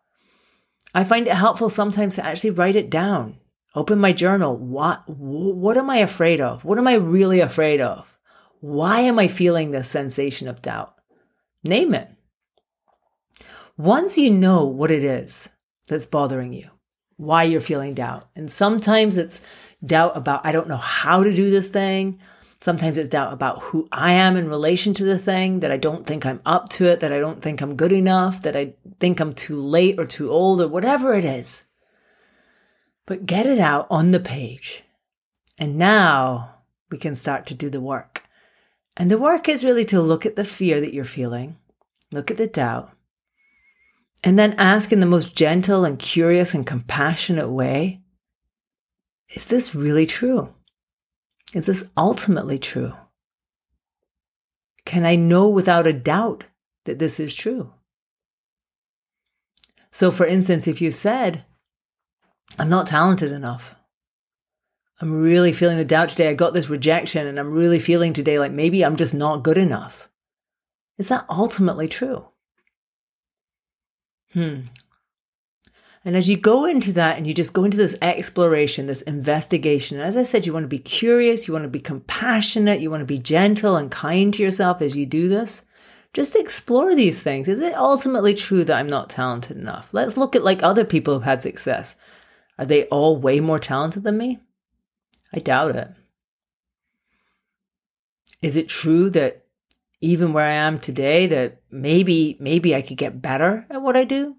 I 0.94 1.04
find 1.04 1.26
it 1.26 1.34
helpful 1.34 1.68
sometimes 1.68 2.14
to 2.14 2.24
actually 2.24 2.50
write 2.50 2.76
it 2.76 2.88
down. 2.88 3.36
Open 3.74 3.98
my 3.98 4.12
journal. 4.12 4.56
What, 4.56 5.02
what 5.08 5.76
am 5.76 5.90
I 5.90 5.96
afraid 5.96 6.40
of? 6.40 6.64
What 6.64 6.78
am 6.78 6.86
I 6.86 6.94
really 6.94 7.40
afraid 7.40 7.80
of? 7.80 8.16
Why 8.60 9.00
am 9.00 9.18
I 9.18 9.26
feeling 9.26 9.70
this 9.72 9.88
sensation 9.88 10.46
of 10.46 10.62
doubt? 10.62 10.94
Name 11.64 11.94
it. 11.94 12.08
Once 13.76 14.16
you 14.16 14.30
know 14.30 14.64
what 14.64 14.92
it 14.92 15.02
is 15.02 15.48
that's 15.88 16.06
bothering 16.06 16.52
you, 16.52 16.70
why 17.16 17.42
you're 17.42 17.60
feeling 17.60 17.94
doubt, 17.94 18.28
and 18.36 18.50
sometimes 18.50 19.18
it's 19.18 19.44
doubt 19.84 20.16
about, 20.16 20.46
I 20.46 20.52
don't 20.52 20.68
know 20.68 20.76
how 20.76 21.24
to 21.24 21.34
do 21.34 21.50
this 21.50 21.68
thing. 21.68 22.20
Sometimes 22.60 22.96
it's 22.96 23.08
doubt 23.08 23.32
about 23.32 23.60
who 23.60 23.88
I 23.90 24.12
am 24.12 24.36
in 24.36 24.48
relation 24.48 24.94
to 24.94 25.04
the 25.04 25.18
thing, 25.18 25.60
that 25.60 25.72
I 25.72 25.76
don't 25.76 26.06
think 26.06 26.24
I'm 26.24 26.40
up 26.46 26.68
to 26.70 26.86
it, 26.86 27.00
that 27.00 27.12
I 27.12 27.18
don't 27.18 27.42
think 27.42 27.60
I'm 27.60 27.74
good 27.74 27.92
enough, 27.92 28.42
that 28.42 28.56
I 28.56 28.74
think 29.00 29.18
I'm 29.18 29.34
too 29.34 29.56
late 29.56 29.98
or 29.98 30.06
too 30.06 30.30
old 30.30 30.60
or 30.60 30.68
whatever 30.68 31.14
it 31.14 31.24
is 31.24 31.64
but 33.06 33.26
get 33.26 33.46
it 33.46 33.58
out 33.58 33.86
on 33.90 34.10
the 34.10 34.20
page. 34.20 34.84
And 35.58 35.76
now 35.76 36.56
we 36.90 36.98
can 36.98 37.14
start 37.14 37.46
to 37.46 37.54
do 37.54 37.70
the 37.70 37.80
work. 37.80 38.22
And 38.96 39.10
the 39.10 39.18
work 39.18 39.48
is 39.48 39.64
really 39.64 39.84
to 39.86 40.00
look 40.00 40.24
at 40.24 40.36
the 40.36 40.44
fear 40.44 40.80
that 40.80 40.94
you're 40.94 41.04
feeling, 41.04 41.58
look 42.12 42.30
at 42.30 42.36
the 42.36 42.46
doubt, 42.46 42.90
and 44.22 44.38
then 44.38 44.54
ask 44.54 44.92
in 44.92 45.00
the 45.00 45.06
most 45.06 45.36
gentle 45.36 45.84
and 45.84 45.98
curious 45.98 46.54
and 46.54 46.66
compassionate 46.66 47.50
way 47.50 48.00
Is 49.34 49.46
this 49.46 49.74
really 49.74 50.06
true? 50.06 50.54
Is 51.54 51.66
this 51.66 51.90
ultimately 51.96 52.58
true? 52.58 52.94
Can 54.84 55.04
I 55.04 55.16
know 55.16 55.48
without 55.48 55.86
a 55.86 55.92
doubt 55.92 56.44
that 56.84 56.98
this 56.98 57.18
is 57.18 57.34
true? 57.34 57.72
So, 59.90 60.10
for 60.10 60.26
instance, 60.26 60.66
if 60.66 60.80
you've 60.80 60.94
said, 60.94 61.44
I'm 62.58 62.68
not 62.68 62.86
talented 62.86 63.32
enough. 63.32 63.74
I'm 65.00 65.20
really 65.20 65.52
feeling 65.52 65.76
the 65.76 65.84
doubt 65.84 66.10
today. 66.10 66.28
I 66.28 66.34
got 66.34 66.54
this 66.54 66.70
rejection 66.70 67.26
and 67.26 67.38
I'm 67.38 67.52
really 67.52 67.78
feeling 67.78 68.12
today 68.12 68.38
like 68.38 68.52
maybe 68.52 68.84
I'm 68.84 68.96
just 68.96 69.14
not 69.14 69.42
good 69.42 69.58
enough. 69.58 70.08
Is 70.98 71.08
that 71.08 71.26
ultimately 71.28 71.88
true? 71.88 72.28
Hmm. 74.32 74.60
And 76.04 76.16
as 76.16 76.28
you 76.28 76.36
go 76.36 76.66
into 76.66 76.92
that 76.92 77.16
and 77.16 77.26
you 77.26 77.32
just 77.32 77.54
go 77.54 77.64
into 77.64 77.78
this 77.78 77.96
exploration, 78.02 78.86
this 78.86 79.02
investigation, 79.02 80.00
as 80.00 80.16
I 80.16 80.22
said, 80.22 80.44
you 80.44 80.52
want 80.52 80.64
to 80.64 80.68
be 80.68 80.78
curious, 80.78 81.48
you 81.48 81.54
want 81.54 81.64
to 81.64 81.70
be 81.70 81.80
compassionate, 81.80 82.80
you 82.80 82.90
want 82.90 83.00
to 83.00 83.06
be 83.06 83.18
gentle 83.18 83.76
and 83.76 83.90
kind 83.90 84.32
to 84.34 84.42
yourself 84.42 84.82
as 84.82 84.96
you 84.96 85.06
do 85.06 85.28
this. 85.28 85.64
Just 86.12 86.36
explore 86.36 86.94
these 86.94 87.22
things. 87.22 87.48
Is 87.48 87.58
it 87.60 87.74
ultimately 87.74 88.34
true 88.34 88.64
that 88.64 88.76
I'm 88.76 88.86
not 88.86 89.10
talented 89.10 89.56
enough? 89.56 89.94
Let's 89.94 90.16
look 90.16 90.36
at 90.36 90.44
like 90.44 90.62
other 90.62 90.84
people 90.84 91.14
who've 91.14 91.24
had 91.24 91.42
success. 91.42 91.96
Are 92.58 92.66
they 92.66 92.84
all 92.84 93.16
way 93.16 93.40
more 93.40 93.58
talented 93.58 94.04
than 94.04 94.18
me? 94.18 94.38
I 95.32 95.40
doubt 95.40 95.76
it. 95.76 95.90
Is 98.40 98.56
it 98.56 98.68
true 98.68 99.10
that 99.10 99.44
even 100.00 100.32
where 100.32 100.46
I 100.46 100.52
am 100.52 100.78
today 100.78 101.26
that 101.26 101.62
maybe 101.70 102.36
maybe 102.38 102.74
I 102.74 102.82
could 102.82 102.98
get 102.98 103.22
better 103.22 103.66
at 103.70 103.82
what 103.82 103.96
I 103.96 104.04
do? 104.04 104.36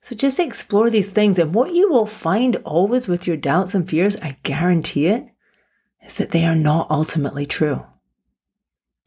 So 0.00 0.16
just 0.16 0.40
explore 0.40 0.90
these 0.90 1.10
things. 1.10 1.38
And 1.38 1.54
what 1.54 1.74
you 1.74 1.90
will 1.90 2.06
find 2.06 2.56
always 2.64 3.06
with 3.06 3.26
your 3.26 3.36
doubts 3.36 3.74
and 3.74 3.88
fears, 3.88 4.16
I 4.16 4.36
guarantee 4.42 5.06
it, 5.06 5.26
is 6.04 6.14
that 6.14 6.30
they 6.30 6.44
are 6.44 6.56
not 6.56 6.90
ultimately 6.90 7.46
true. 7.46 7.84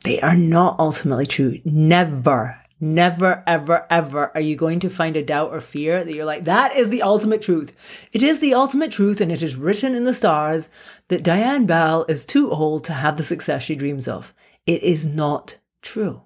They 0.04 0.22
are 0.22 0.36
not 0.36 0.80
ultimately 0.80 1.26
true. 1.26 1.60
Never, 1.66 2.62
never, 2.80 3.44
ever, 3.48 3.86
ever 3.90 4.32
are 4.36 4.42
you 4.42 4.56
going 4.56 4.80
to 4.82 4.90
find 4.90 5.16
a 5.16 5.24
doubt 5.24 5.52
or 5.52 5.62
fear 5.62 6.04
that 6.04 6.14
you're 6.14 6.26
like, 6.26 6.46
that 6.46 6.76
is 6.76 6.90
the 6.90 7.02
ultimate 7.02 7.42
truth. 7.42 7.74
It 8.12 8.22
is 8.22 8.40
the 8.40 8.54
ultimate 8.54 8.92
truth, 8.92 9.22
and 9.22 9.32
it 9.32 9.42
is 9.42 9.56
written 9.56 9.96
in 9.96 10.04
the 10.04 10.14
stars 10.14 10.70
that 11.08 11.24
Diane 11.24 11.66
Bell 11.66 12.06
is 12.08 12.26
too 12.26 12.52
old 12.52 12.84
to 12.86 12.94
have 12.94 13.18
the 13.18 13.24
success 13.24 13.64
she 13.64 13.76
dreams 13.76 14.08
of. 14.08 14.34
It 14.66 14.84
is 14.84 15.06
not 15.06 15.58
true. 15.82 16.24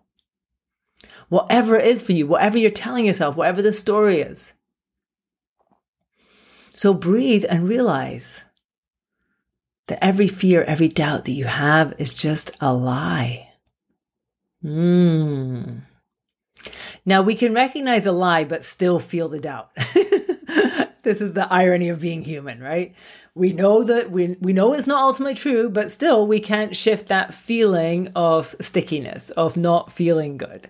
Whatever 1.29 1.75
it 1.75 1.85
is 1.85 2.01
for 2.01 2.13
you, 2.13 2.25
whatever 2.25 2.57
you're 2.57 2.71
telling 2.71 3.05
yourself, 3.05 3.35
whatever 3.35 3.61
the 3.61 3.73
story 3.73 4.21
is, 4.21 4.53
so 6.73 6.93
breathe 6.93 7.45
and 7.49 7.67
realize 7.67 8.45
that 9.87 10.03
every 10.03 10.27
fear, 10.27 10.63
every 10.63 10.87
doubt 10.87 11.25
that 11.25 11.33
you 11.33 11.45
have 11.45 11.93
is 11.97 12.13
just 12.13 12.51
a 12.61 12.73
lie. 12.73 13.49
Mm. 14.63 15.68
Now 17.09 17.23
we 17.23 17.33
can 17.33 17.55
recognize 17.55 18.03
the 18.03 18.11
lie, 18.11 18.43
but 18.43 18.63
still 18.63 18.99
feel 18.99 19.29
the 19.29 19.39
doubt. 19.39 19.71
this 21.01 21.21
is 21.21 21.33
the 21.33 21.47
irony 21.49 21.89
of 21.89 21.99
being 21.99 22.21
human, 22.21 22.61
right? 22.61 22.93
We 23.33 23.51
know 23.51 23.81
that 23.81 24.11
we, 24.11 24.37
we 24.39 24.53
know 24.53 24.73
it's 24.73 24.85
not 24.85 25.01
ultimately 25.01 25.33
true, 25.33 25.71
but 25.71 25.89
still 25.89 26.27
we 26.27 26.39
can't 26.39 26.75
shift 26.75 27.07
that 27.07 27.33
feeling 27.33 28.11
of 28.15 28.55
stickiness, 28.61 29.31
of 29.31 29.57
not 29.57 29.91
feeling 29.91 30.37
good. 30.37 30.69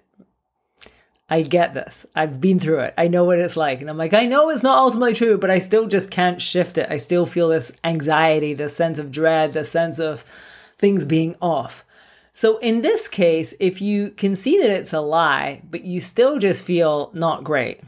I 1.30 1.42
get 1.42 1.74
this. 1.74 2.06
I've 2.16 2.40
been 2.40 2.62
through 2.62 2.84
it. 2.84 2.94
I 2.98 3.10
know 3.10 3.26
what 3.26 3.40
it's 3.40 3.58
like. 3.58 3.82
And 3.82 3.90
I'm 3.90 3.98
like, 3.98 4.14
I 4.14 4.26
know 4.26 4.50
it's 4.50 4.64
not 4.64 4.78
ultimately 4.78 5.16
true, 5.16 5.38
but 5.38 5.52
I 5.52 5.60
still 5.60 5.88
just 5.88 6.10
can't 6.10 6.42
shift 6.42 6.78
it. 6.78 6.88
I 6.90 6.96
still 6.96 7.26
feel 7.26 7.50
this 7.50 7.74
anxiety, 7.84 8.54
this 8.54 8.78
sense 8.78 8.98
of 8.98 9.12
dread, 9.12 9.52
this 9.52 9.72
sense 9.72 10.00
of 10.00 10.24
things 10.78 11.04
being 11.04 11.36
off. 11.42 11.84
So 12.32 12.58
in 12.60 12.82
this 12.82 13.08
case, 13.08 13.54
if 13.60 13.82
you 13.82 14.12
can 14.12 14.36
see 14.36 14.60
that 14.60 14.70
it's 14.70 14.94
a 14.94 15.02
lie, 15.02 15.62
but 15.70 15.84
you 15.84 16.00
still 16.02 16.40
just 16.40 16.64
feel 16.64 17.12
not 17.14 17.44
great, 17.44 17.82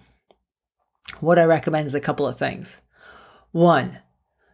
what 1.19 1.39
I 1.39 1.43
recommend 1.43 1.88
is 1.88 1.95
a 1.95 2.01
couple 2.01 2.27
of 2.27 2.38
things. 2.38 2.81
One, 3.51 4.00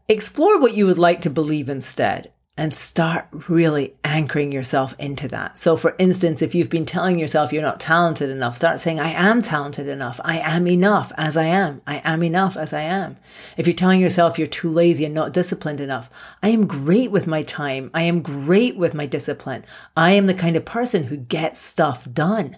explore 0.07 0.59
what 0.59 0.73
you 0.73 0.85
would 0.85 0.97
like 0.97 1.21
to 1.21 1.29
believe 1.29 1.69
instead 1.69 2.31
and 2.57 2.73
start 2.73 3.27
really 3.47 3.93
anchoring 4.03 4.51
yourself 4.51 4.95
into 4.97 5.27
that. 5.27 5.59
So, 5.59 5.77
for 5.77 5.95
instance, 5.99 6.41
if 6.41 6.55
you've 6.55 6.71
been 6.71 6.87
telling 6.87 7.19
yourself 7.19 7.53
you're 7.53 7.61
not 7.61 7.79
talented 7.79 8.31
enough, 8.31 8.57
start 8.57 8.79
saying, 8.79 8.99
I 8.99 9.09
am 9.09 9.43
talented 9.43 9.87
enough. 9.87 10.19
I 10.25 10.39
am 10.39 10.67
enough 10.67 11.11
as 11.17 11.37
I 11.37 11.45
am. 11.45 11.81
I 11.85 12.01
am 12.03 12.23
enough 12.23 12.57
as 12.57 12.73
I 12.73 12.81
am. 12.81 13.15
If 13.57 13.67
you're 13.67 13.75
telling 13.75 14.01
yourself 14.01 14.39
you're 14.39 14.47
too 14.47 14.69
lazy 14.69 15.05
and 15.05 15.13
not 15.13 15.33
disciplined 15.33 15.79
enough, 15.79 16.09
I 16.41 16.49
am 16.49 16.65
great 16.65 17.11
with 17.11 17.27
my 17.27 17.43
time. 17.43 17.91
I 17.93 18.01
am 18.03 18.23
great 18.23 18.75
with 18.75 18.95
my 18.95 19.05
discipline. 19.05 19.63
I 19.95 20.11
am 20.11 20.25
the 20.25 20.33
kind 20.33 20.55
of 20.57 20.65
person 20.65 21.05
who 21.05 21.17
gets 21.17 21.61
stuff 21.61 22.11
done. 22.11 22.57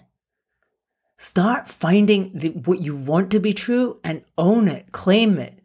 Start 1.18 1.68
finding 1.68 2.30
the, 2.32 2.48
what 2.48 2.80
you 2.80 2.96
want 2.96 3.30
to 3.32 3.38
be 3.38 3.52
true 3.52 4.00
and 4.02 4.24
own 4.38 4.66
it, 4.68 4.90
claim 4.92 5.38
it 5.38 5.59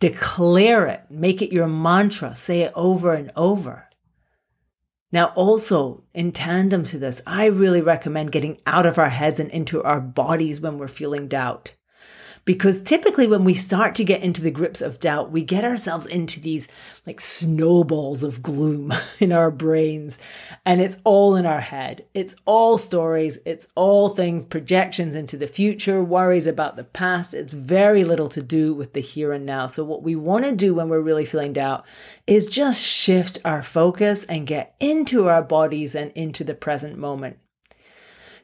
Declare 0.00 0.86
it, 0.86 1.04
make 1.10 1.42
it 1.42 1.52
your 1.52 1.66
mantra, 1.66 2.36
say 2.36 2.60
it 2.60 2.72
over 2.74 3.14
and 3.14 3.32
over. 3.34 3.88
Now, 5.10 5.32
also 5.34 6.04
in 6.12 6.32
tandem 6.32 6.84
to 6.84 6.98
this, 6.98 7.22
I 7.26 7.46
really 7.46 7.80
recommend 7.80 8.30
getting 8.30 8.60
out 8.66 8.86
of 8.86 8.98
our 8.98 9.08
heads 9.08 9.40
and 9.40 9.50
into 9.50 9.82
our 9.82 10.00
bodies 10.00 10.60
when 10.60 10.78
we're 10.78 10.86
feeling 10.88 11.28
doubt. 11.28 11.74
Because 12.48 12.80
typically, 12.80 13.26
when 13.26 13.44
we 13.44 13.52
start 13.52 13.94
to 13.96 14.04
get 14.04 14.22
into 14.22 14.40
the 14.40 14.50
grips 14.50 14.80
of 14.80 15.00
doubt, 15.00 15.30
we 15.30 15.44
get 15.44 15.66
ourselves 15.66 16.06
into 16.06 16.40
these 16.40 16.66
like 17.06 17.20
snowballs 17.20 18.22
of 18.22 18.40
gloom 18.40 18.90
in 19.20 19.32
our 19.32 19.50
brains. 19.50 20.18
And 20.64 20.80
it's 20.80 20.96
all 21.04 21.36
in 21.36 21.44
our 21.44 21.60
head. 21.60 22.06
It's 22.14 22.34
all 22.46 22.78
stories. 22.78 23.38
It's 23.44 23.68
all 23.74 24.08
things, 24.08 24.46
projections 24.46 25.14
into 25.14 25.36
the 25.36 25.46
future, 25.46 26.02
worries 26.02 26.46
about 26.46 26.78
the 26.78 26.84
past. 26.84 27.34
It's 27.34 27.52
very 27.52 28.02
little 28.02 28.30
to 28.30 28.40
do 28.40 28.72
with 28.72 28.94
the 28.94 29.00
here 29.00 29.34
and 29.34 29.44
now. 29.44 29.66
So, 29.66 29.84
what 29.84 30.02
we 30.02 30.16
want 30.16 30.46
to 30.46 30.56
do 30.56 30.72
when 30.72 30.88
we're 30.88 31.02
really 31.02 31.26
feeling 31.26 31.52
doubt 31.52 31.84
is 32.26 32.46
just 32.46 32.82
shift 32.82 33.36
our 33.44 33.62
focus 33.62 34.24
and 34.24 34.46
get 34.46 34.74
into 34.80 35.28
our 35.28 35.42
bodies 35.42 35.94
and 35.94 36.12
into 36.12 36.44
the 36.44 36.54
present 36.54 36.96
moment. 36.96 37.40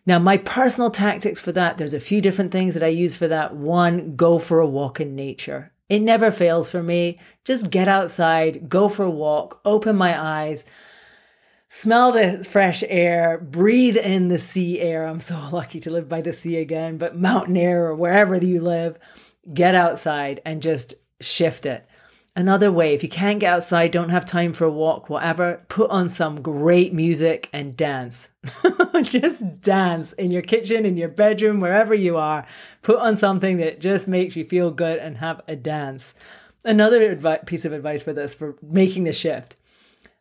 Now, 0.06 0.18
my 0.18 0.36
personal 0.36 0.90
tactics 0.90 1.40
for 1.40 1.52
that, 1.52 1.78
there's 1.78 1.94
a 1.94 2.00
few 2.00 2.20
different 2.20 2.52
things 2.52 2.74
that 2.74 2.82
I 2.82 2.88
use 2.88 3.16
for 3.16 3.26
that. 3.28 3.56
One, 3.56 4.16
go 4.16 4.38
for 4.38 4.60
a 4.60 4.66
walk 4.66 5.00
in 5.00 5.14
nature. 5.14 5.72
It 5.88 6.00
never 6.00 6.30
fails 6.30 6.70
for 6.70 6.82
me. 6.82 7.18
Just 7.44 7.70
get 7.70 7.88
outside, 7.88 8.68
go 8.68 8.88
for 8.88 9.04
a 9.04 9.10
walk, 9.10 9.60
open 9.64 9.96
my 9.96 10.20
eyes, 10.20 10.64
smell 11.68 12.12
the 12.12 12.44
fresh 12.44 12.84
air, 12.88 13.38
breathe 13.38 13.96
in 13.96 14.28
the 14.28 14.38
sea 14.38 14.80
air. 14.80 15.06
I'm 15.06 15.20
so 15.20 15.48
lucky 15.52 15.80
to 15.80 15.90
live 15.90 16.08
by 16.08 16.20
the 16.20 16.32
sea 16.32 16.56
again, 16.56 16.98
but 16.98 17.16
mountain 17.16 17.56
air 17.56 17.86
or 17.86 17.94
wherever 17.94 18.36
you 18.36 18.60
live, 18.60 18.98
get 19.52 19.74
outside 19.74 20.40
and 20.44 20.62
just 20.62 20.94
shift 21.20 21.64
it. 21.64 21.86
Another 22.36 22.72
way, 22.72 22.94
if 22.94 23.04
you 23.04 23.08
can't 23.08 23.38
get 23.38 23.52
outside, 23.52 23.92
don't 23.92 24.08
have 24.08 24.24
time 24.24 24.52
for 24.52 24.64
a 24.64 24.70
walk, 24.70 25.08
whatever, 25.08 25.64
put 25.68 25.88
on 25.90 26.08
some 26.08 26.42
great 26.42 26.92
music 26.92 27.48
and 27.52 27.76
dance. 27.76 28.30
just 29.02 29.60
dance 29.60 30.12
in 30.14 30.32
your 30.32 30.42
kitchen, 30.42 30.84
in 30.84 30.96
your 30.96 31.08
bedroom, 31.08 31.60
wherever 31.60 31.94
you 31.94 32.16
are. 32.16 32.44
Put 32.82 32.98
on 32.98 33.14
something 33.14 33.58
that 33.58 33.80
just 33.80 34.08
makes 34.08 34.34
you 34.34 34.44
feel 34.44 34.72
good 34.72 34.98
and 34.98 35.18
have 35.18 35.42
a 35.46 35.54
dance. 35.54 36.14
Another 36.64 37.14
advi- 37.14 37.46
piece 37.46 37.64
of 37.64 37.72
advice 37.72 38.02
for 38.02 38.12
this, 38.12 38.34
for 38.34 38.56
making 38.60 39.04
the 39.04 39.12
shift 39.12 39.54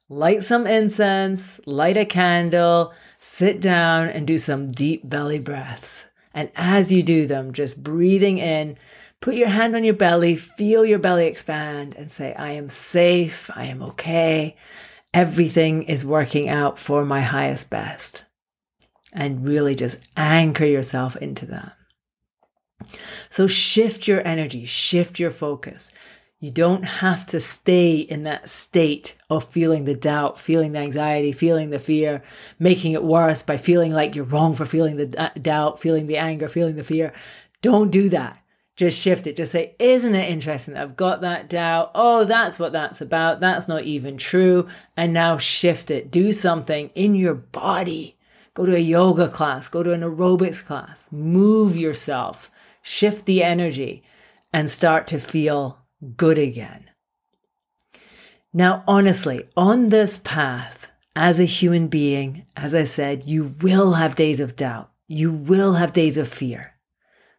light 0.09 0.43
some 0.43 0.67
incense, 0.67 1.59
light 1.65 1.97
a 1.97 2.05
candle, 2.05 2.93
sit 3.19 3.59
down 3.59 4.07
and 4.09 4.27
do 4.27 4.37
some 4.37 4.67
deep 4.67 5.07
belly 5.09 5.39
breaths. 5.39 6.07
And 6.33 6.51
as 6.55 6.91
you 6.91 7.03
do 7.03 7.27
them, 7.27 7.53
just 7.53 7.83
breathing 7.83 8.37
in, 8.37 8.77
Put 9.23 9.35
your 9.35 9.47
hand 9.47 9.73
on 9.73 9.85
your 9.85 9.93
belly, 9.93 10.35
feel 10.35 10.83
your 10.85 10.99
belly 10.99 11.27
expand, 11.27 11.95
and 11.95 12.11
say, 12.11 12.33
I 12.33 12.51
am 12.51 12.67
safe, 12.67 13.49
I 13.55 13.67
am 13.67 13.81
okay. 13.81 14.57
Everything 15.13 15.83
is 15.83 16.03
working 16.03 16.49
out 16.49 16.77
for 16.77 17.05
my 17.05 17.21
highest 17.21 17.69
best. 17.69 18.25
And 19.13 19.47
really 19.47 19.75
just 19.75 20.01
anchor 20.17 20.65
yourself 20.65 21.15
into 21.15 21.45
that. 21.45 21.71
So 23.29 23.47
shift 23.47 24.09
your 24.09 24.27
energy, 24.27 24.65
shift 24.65 25.19
your 25.19 25.31
focus. 25.31 25.93
You 26.41 26.51
don't 26.51 26.83
have 26.83 27.25
to 27.27 27.39
stay 27.39 27.99
in 27.99 28.23
that 28.23 28.49
state 28.49 29.15
of 29.29 29.45
feeling 29.45 29.85
the 29.85 29.95
doubt, 29.95 30.37
feeling 30.37 30.73
the 30.73 30.79
anxiety, 30.79 31.31
feeling 31.31 31.69
the 31.69 31.79
fear, 31.79 32.23
making 32.59 32.91
it 32.91 33.05
worse 33.05 33.41
by 33.41 33.55
feeling 33.55 33.93
like 33.93 34.15
you're 34.15 34.25
wrong 34.25 34.53
for 34.53 34.65
feeling 34.65 34.97
the 34.97 35.31
doubt, 35.41 35.79
feeling 35.79 36.07
the 36.07 36.17
anger, 36.17 36.49
feeling 36.49 36.75
the 36.75 36.83
fear. 36.83 37.13
Don't 37.61 37.89
do 37.89 38.09
that 38.09 38.42
just 38.75 38.99
shift 38.99 39.27
it. 39.27 39.35
Just 39.35 39.51
say, 39.51 39.75
isn't 39.79 40.15
it 40.15 40.29
interesting 40.29 40.73
that 40.73 40.83
I've 40.83 40.95
got 40.95 41.21
that 41.21 41.49
doubt? 41.49 41.91
Oh, 41.93 42.23
that's 42.23 42.57
what 42.57 42.71
that's 42.71 43.01
about. 43.01 43.39
That's 43.39 43.67
not 43.67 43.83
even 43.83 44.17
true. 44.17 44.67
And 44.97 45.13
now 45.13 45.37
shift 45.37 45.91
it. 45.91 46.11
Do 46.11 46.33
something 46.33 46.89
in 46.95 47.15
your 47.15 47.35
body. 47.35 48.17
Go 48.55 48.65
to 48.65 48.75
a 48.75 48.79
yoga 48.79 49.29
class, 49.29 49.67
go 49.67 49.81
to 49.81 49.93
an 49.93 50.01
aerobics 50.01 50.63
class, 50.63 51.11
move 51.11 51.75
yourself, 51.75 52.51
shift 52.83 53.25
the 53.25 53.41
energy, 53.41 54.03
and 54.51 54.69
start 54.69 55.07
to 55.07 55.17
feel 55.17 55.79
good 56.17 56.37
again. 56.37 56.91
Now, 58.53 58.83
honestly, 58.87 59.49
on 59.57 59.89
this 59.89 60.19
path, 60.19 60.91
as 61.15 61.39
a 61.39 61.45
human 61.45 61.87
being, 61.87 62.45
as 62.55 62.75
I 62.75 62.83
said, 62.83 63.25
you 63.25 63.55
will 63.61 63.93
have 63.93 64.15
days 64.15 64.39
of 64.39 64.55
doubt. 64.55 64.91
You 65.07 65.31
will 65.31 65.73
have 65.73 65.93
days 65.93 66.17
of 66.17 66.27
fear. 66.27 66.72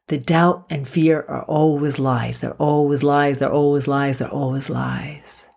The 0.08 0.18
doubt 0.18 0.66
and 0.68 0.86
fear 0.86 1.24
are 1.28 1.44
always 1.44 1.98
lies. 1.98 2.38
They're 2.38 2.52
always 2.54 3.02
lies. 3.02 3.38
They're 3.38 3.50
always 3.52 3.88
lies. 3.88 4.18
They're 4.18 4.28
always 4.28 4.68
lies. 4.68 5.48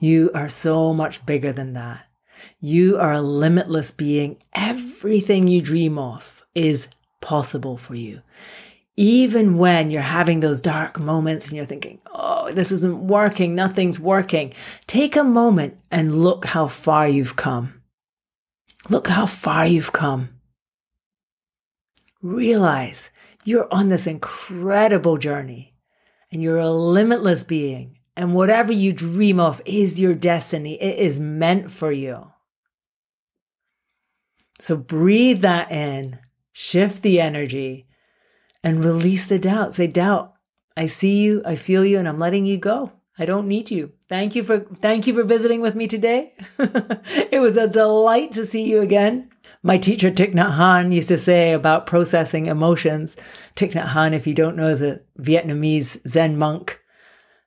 You 0.00 0.30
are 0.34 0.48
so 0.48 0.92
much 0.92 1.24
bigger 1.24 1.52
than 1.52 1.74
that. 1.74 2.06
You 2.58 2.98
are 2.98 3.12
a 3.12 3.22
limitless 3.22 3.92
being. 3.92 4.42
Everything 4.52 5.46
you 5.46 5.62
dream 5.62 5.96
of 5.96 6.42
is 6.54 6.88
possible 7.20 7.76
for 7.76 7.94
you. 7.94 8.22
even 8.96 9.56
when 9.56 9.90
you're 9.90 10.02
having 10.02 10.40
those 10.40 10.60
dark 10.60 10.98
moments 11.00 11.46
and 11.48 11.56
you're 11.56 11.64
thinking, 11.64 11.98
oh, 12.12 12.50
this 12.52 12.70
isn't 12.70 13.06
working, 13.06 13.54
nothing's 13.54 13.98
working, 13.98 14.52
take 14.86 15.16
a 15.16 15.24
moment 15.24 15.78
and 15.90 16.22
look 16.22 16.44
how 16.44 16.66
far 16.66 17.08
you've 17.08 17.36
come. 17.36 17.82
Look 18.90 19.08
how 19.08 19.26
far 19.26 19.66
you've 19.66 19.92
come. 19.92 20.28
Realize 22.20 23.10
you're 23.44 23.72
on 23.72 23.88
this 23.88 24.06
incredible 24.06 25.18
journey 25.18 25.74
and 26.30 26.42
you're 26.42 26.58
a 26.58 26.70
limitless 26.70 27.44
being. 27.44 27.98
And 28.16 28.34
whatever 28.34 28.72
you 28.72 28.92
dream 28.92 29.40
of 29.40 29.62
is 29.64 30.00
your 30.00 30.14
destiny. 30.14 30.74
It 30.80 30.98
is 30.98 31.18
meant 31.18 31.70
for 31.70 31.90
you. 31.90 32.32
So 34.58 34.76
breathe 34.76 35.40
that 35.40 35.72
in, 35.72 36.18
shift 36.52 37.02
the 37.02 37.20
energy, 37.20 37.88
and 38.62 38.84
release 38.84 39.26
the 39.26 39.38
doubt. 39.38 39.74
Say, 39.74 39.86
doubt, 39.86 40.34
I 40.76 40.86
see 40.86 41.22
you, 41.22 41.42
I 41.44 41.56
feel 41.56 41.84
you, 41.84 41.98
and 41.98 42.06
I'm 42.06 42.18
letting 42.18 42.46
you 42.46 42.58
go. 42.58 42.92
I 43.18 43.24
don't 43.24 43.48
need 43.48 43.70
you. 43.70 43.92
Thank 44.08 44.34
you 44.34 44.44
for 44.44 44.60
thank 44.60 45.06
you 45.06 45.14
for 45.14 45.24
visiting 45.24 45.60
with 45.60 45.74
me 45.74 45.86
today. 45.86 46.34
it 46.58 47.42
was 47.42 47.56
a 47.56 47.68
delight 47.68 48.32
to 48.32 48.46
see 48.46 48.64
you 48.70 48.80
again. 48.80 49.31
My 49.64 49.78
teacher 49.78 50.10
Thich 50.10 50.34
Nhat 50.34 50.56
Hanh 50.56 50.92
used 50.92 51.06
to 51.08 51.18
say 51.18 51.52
about 51.52 51.86
processing 51.86 52.46
emotions. 52.46 53.16
Thich 53.54 53.72
Nhat 53.72 53.90
Hanh, 53.90 54.12
if 54.12 54.26
you 54.26 54.34
don't 54.34 54.56
know, 54.56 54.66
is 54.66 54.82
a 54.82 55.00
Vietnamese 55.20 56.04
Zen 56.06 56.36
monk. 56.36 56.80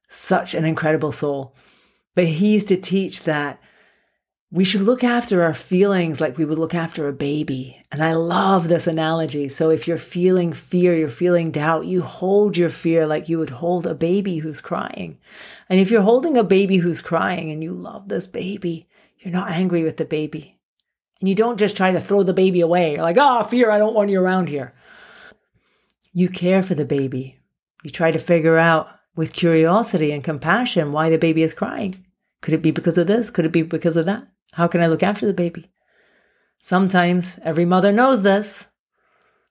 Such 0.08 0.54
an 0.54 0.64
incredible 0.64 1.12
soul. 1.12 1.54
But 2.14 2.26
he 2.26 2.54
used 2.54 2.70
to 2.70 2.78
teach 2.78 3.24
that 3.24 3.60
we 4.50 4.64
should 4.64 4.82
look 4.82 5.04
after 5.04 5.44
our 5.44 5.54
feelings 5.54 6.22
like 6.22 6.38
we 6.38 6.46
would 6.46 6.58
look 6.58 6.74
after 6.74 7.10
a 7.10 7.14
baby. 7.14 7.82
And 7.92 8.02
I 8.02 8.14
love 8.14 8.70
this 8.70 8.88
analogy. 8.88 9.50
So 9.50 9.70
if 9.70 9.86
you're 9.86 9.98
feeling 9.98 10.54
fear, 10.54 10.96
you're 10.96 11.10
feeling 11.10 11.52
doubt, 11.52 11.86
you 11.86 12.02
hold 12.02 12.56
your 12.56 12.70
fear 12.70 13.06
like 13.06 13.28
you 13.28 13.38
would 13.40 13.50
hold 13.50 13.86
a 13.86 13.94
baby 13.94 14.38
who's 14.38 14.62
crying. 14.62 15.18
And 15.68 15.82
if 15.82 15.92
you're 15.92 16.04
holding 16.04 16.38
a 16.38 16.46
baby 16.46 16.78
who's 16.78 17.02
crying 17.02 17.52
and 17.52 17.62
you 17.62 17.74
love 17.74 18.08
this 18.08 18.28
baby, 18.28 18.88
you're 19.20 19.34
not 19.34 19.52
angry 19.52 19.84
with 19.84 19.98
the 19.98 20.06
baby. 20.06 20.55
And 21.20 21.30
you 21.30 21.36
don't 21.36 21.60
just 21.60 21.78
try 21.78 21.92
to 21.92 22.02
throw 22.02 22.24
the 22.24 22.34
baby 22.34 22.62
away. 22.62 22.94
You're 22.94 23.02
like, 23.02 23.18
oh, 23.20 23.44
fear, 23.44 23.72
I 23.72 23.80
don't 23.80 23.96
want 23.96 24.10
you 24.10 24.22
around 24.22 24.50
here. 24.50 24.74
You 26.14 26.30
care 26.30 26.64
for 26.64 26.76
the 26.76 26.86
baby. 26.86 27.40
You 27.84 27.90
try 27.90 28.12
to 28.12 28.20
figure 28.20 28.58
out 28.58 28.90
with 29.16 29.34
curiosity 29.34 30.12
and 30.12 30.24
compassion 30.24 30.92
why 30.92 31.10
the 31.10 31.18
baby 31.18 31.44
is 31.44 31.54
crying. 31.54 32.06
Could 32.42 32.54
it 32.54 32.62
be 32.62 32.72
because 32.72 32.98
of 32.98 33.08
this? 33.08 33.30
Could 33.30 33.46
it 33.46 33.52
be 33.52 33.62
because 33.62 33.98
of 33.98 34.06
that? 34.06 34.28
How 34.54 34.68
can 34.68 34.82
I 34.82 34.88
look 34.88 35.04
after 35.04 35.26
the 35.26 35.34
baby? 35.34 35.72
Sometimes 36.60 37.40
every 37.44 37.66
mother 37.66 37.92
knows 37.92 38.24
this. 38.24 38.68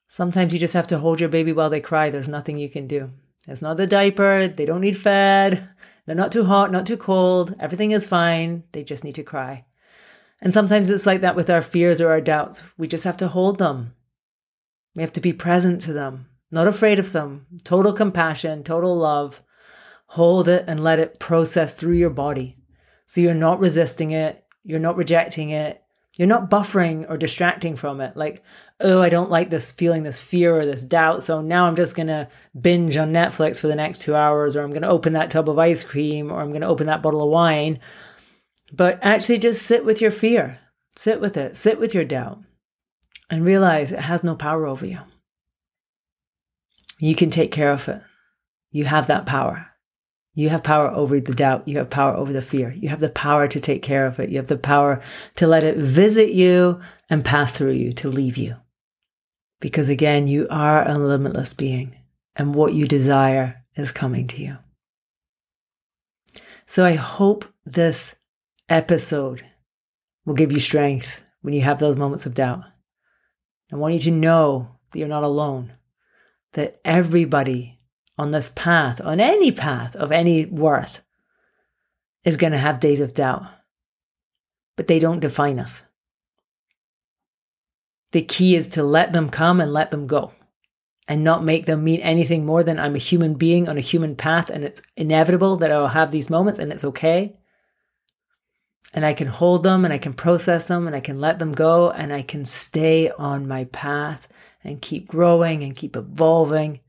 Sometimes 0.09 0.53
you 0.53 0.59
just 0.59 0.75
have 0.75 0.87
to 0.89 0.99
hold 0.99 1.21
your 1.21 1.29
baby 1.29 1.53
while 1.53 1.71
they 1.71 1.81
cry. 1.81 2.11
There's 2.11 2.29
nothing 2.29 2.59
you 2.59 2.69
can 2.69 2.87
do. 2.87 3.11
It's 3.49 3.63
not 3.63 3.77
the 3.77 3.87
diaper. 3.87 4.49
They 4.49 4.65
don't 4.65 4.81
need 4.81 4.97
fed. 4.97 5.69
They're 6.07 6.15
not 6.15 6.33
too 6.33 6.45
hot, 6.45 6.71
not 6.71 6.87
too 6.87 6.97
cold. 6.97 7.55
Everything 7.59 7.91
is 7.91 8.07
fine. 8.07 8.65
They 8.73 8.85
just 8.85 9.05
need 9.05 9.15
to 9.17 9.23
cry. 9.23 9.65
And 10.45 10.53
sometimes 10.53 10.91
it's 10.91 11.07
like 11.07 11.23
that 11.23 11.35
with 11.35 11.49
our 11.49 11.63
fears 11.63 12.03
or 12.03 12.11
our 12.11 12.21
doubts. 12.21 12.63
We 12.77 12.87
just 12.87 13.05
have 13.05 13.17
to 13.17 13.29
hold 13.29 13.59
them. 13.59 13.95
We 14.95 15.03
have 15.03 15.13
to 15.13 15.21
be 15.21 15.33
present 15.33 15.81
to 15.83 15.93
them, 15.93 16.27
not 16.51 16.69
afraid 16.69 16.99
of 16.99 17.13
them. 17.13 17.47
Total 17.65 17.93
compassion, 17.93 18.63
total 18.63 18.95
love. 18.95 19.43
Hold 20.09 20.49
it 20.49 20.67
and 20.69 20.85
let 20.85 21.01
it 21.01 21.19
process 21.19 21.73
through 21.73 21.97
your 21.97 22.11
body. 22.11 22.59
So 23.07 23.21
you're 23.21 23.35
not 23.35 23.59
resisting 23.59 24.13
it. 24.13 24.45
You're 24.63 24.79
not 24.79 24.97
rejecting 24.97 25.51
it. 25.51 25.83
You're 26.17 26.29
not 26.29 26.51
buffering 26.51 27.11
or 27.11 27.17
distracting 27.17 27.75
from 27.75 28.01
it. 28.01 28.17
Like, 28.17 28.45
oh, 28.81 29.03
I 29.03 29.09
don't 29.09 29.31
like 29.31 29.51
this 29.51 29.73
feeling, 29.73 30.05
this 30.05 30.21
fear 30.21 30.55
or 30.55 30.67
this 30.67 30.85
doubt. 30.85 31.25
So 31.25 31.41
now 31.41 31.67
I'm 31.67 31.75
just 31.75 31.97
going 31.97 32.07
to 32.07 32.29
binge 32.59 32.97
on 32.97 33.13
Netflix 33.13 33.59
for 33.59 33.67
the 33.67 33.75
next 33.75 34.03
two 34.03 34.15
hours, 34.15 34.55
or 34.55 34.63
I'm 34.63 34.71
going 34.71 34.83
to 34.83 34.89
open 34.89 35.15
that 35.15 35.31
tub 35.31 35.49
of 35.49 35.59
ice 35.59 35.83
cream, 35.83 36.31
or 36.31 36.41
I'm 36.41 36.51
going 36.51 36.61
to 36.61 36.69
open 36.69 36.87
that 36.87 37.03
bottle 37.03 37.23
of 37.23 37.31
wine. 37.31 37.81
But 38.77 38.99
actually, 39.03 39.39
just 39.39 39.63
sit 39.63 39.85
with 39.85 40.01
your 40.01 40.11
fear, 40.11 40.59
sit 40.97 41.21
with 41.21 41.37
it, 41.37 41.57
sit 41.57 41.79
with 41.79 41.95
your 41.95 42.05
doubt, 42.05 42.41
and 43.31 43.45
realize 43.45 43.93
it 43.93 44.01
has 44.01 44.25
no 44.25 44.35
power 44.35 44.67
over 44.67 44.85
you. 44.85 44.99
You 46.99 47.15
can 47.15 47.31
take 47.31 47.53
care 47.53 47.71
of 47.71 47.89
it. 47.89 48.03
You 48.73 48.85
have 48.87 49.07
that 49.07 49.27
power. 49.27 49.69
You 50.35 50.49
have 50.49 50.65
power 50.65 50.91
over 50.91 51.21
the 51.21 51.33
doubt. 51.33 51.69
You 51.69 51.79
have 51.79 51.89
power 51.89 52.15
over 52.15 52.33
the 52.33 52.43
fear. 52.43 52.73
You 52.73 52.89
have 52.89 52.99
the 52.99 53.09
power 53.09 53.47
to 53.47 53.61
take 53.61 53.83
care 53.83 54.07
of 54.07 54.19
it. 54.19 54.31
You 54.31 54.39
have 54.39 54.49
the 54.49 54.57
power 54.57 55.01
to 55.37 55.47
let 55.47 55.63
it 55.63 55.77
visit 55.77 56.31
you 56.31 56.81
and 57.09 57.25
pass 57.25 57.57
through 57.57 57.73
you, 57.73 57.93
to 57.93 58.09
leave 58.09 58.37
you. 58.37 58.57
Because 59.61 59.89
again, 59.89 60.27
you 60.27 60.49
are 60.51 60.89
a 60.89 60.99
limitless 60.99 61.55
being 61.55 61.97
and 62.35 62.57
what 62.57 62.75
you 62.75 62.89
desire 62.89 63.63
is 63.77 63.93
coming 63.93 64.27
to 64.27 64.43
you. 64.43 64.59
So 66.67 66.85
I 66.85 66.95
hope 66.95 67.45
this 67.65 68.17
episode 68.69 69.45
will 70.25 70.35
give 70.35 70.53
you 70.53 70.61
strength 70.61 71.23
when 71.43 71.55
you 71.55 71.63
have 71.63 71.79
those 71.79 71.97
moments 71.97 72.27
of 72.27 72.35
doubt. 72.35 72.65
I 73.73 73.77
want 73.77 73.95
you 73.95 74.01
to 74.01 74.11
know 74.11 74.77
that 74.91 74.99
you're 74.99 75.09
not 75.09 75.25
alone, 75.25 75.73
that 76.53 76.81
everybody 76.85 77.81
on 78.17 78.31
this 78.31 78.51
path, 78.55 79.01
on 79.01 79.21
any 79.21 79.51
path 79.51 79.97
of 79.97 80.13
any 80.13 80.47
worth, 80.47 81.03
is 82.25 82.37
going 82.37 82.53
to 82.53 82.59
have 82.59 82.81
days 82.81 83.01
of 83.01 83.15
doubt. 83.15 83.47
But 84.77 84.87
they 84.87 84.99
don't 84.99 85.21
define 85.21 85.59
us. 85.59 85.83
The 88.13 88.23
key 88.23 88.55
is 88.55 88.69
to 88.69 88.83
let 88.83 89.13
them 89.13 89.29
come 89.29 89.61
and 89.61 89.73
let 89.73 89.91
them 89.91 90.07
go 90.07 90.33
and 91.07 91.23
not 91.23 91.45
make 91.45 91.67
them 91.67 91.85
mean 91.85 92.01
anything 92.01 92.47
more 92.47 92.63
than 92.63 92.79
I'm 92.79 92.95
a 92.95 92.99
human 92.99 93.35
being 93.35 93.69
on 93.69 93.77
a 93.77 93.83
human 93.83 94.17
path 94.17 94.51
and 94.51 94.65
it's 94.65 94.81
inevitable 94.97 95.57
that 95.57 95.71
I'll 95.71 95.89
have 95.89 96.11
these 96.11 96.31
moments 96.31 96.59
and 96.59 96.73
it's 96.73 96.85
okay. 96.85 97.37
And 98.95 99.05
I 99.05 99.13
can 99.13 99.27
hold 99.27 99.65
them 99.65 99.85
and 99.85 99.93
I 99.93 99.99
can 99.99 100.15
process 100.15 100.65
them 100.65 100.87
and 100.87 100.97
I 100.97 101.01
can 101.01 101.21
let 101.21 101.39
them 101.39 101.53
go 101.53 101.91
and 101.91 102.13
I 102.13 102.23
can 102.23 102.45
stay 102.45 103.11
on 103.11 103.47
my 103.47 103.65
path 103.65 104.29
and 104.63 104.81
keep 104.81 105.09
growing 105.09 105.63
and 105.63 105.77
keep 105.77 105.97
evolving 105.97 106.81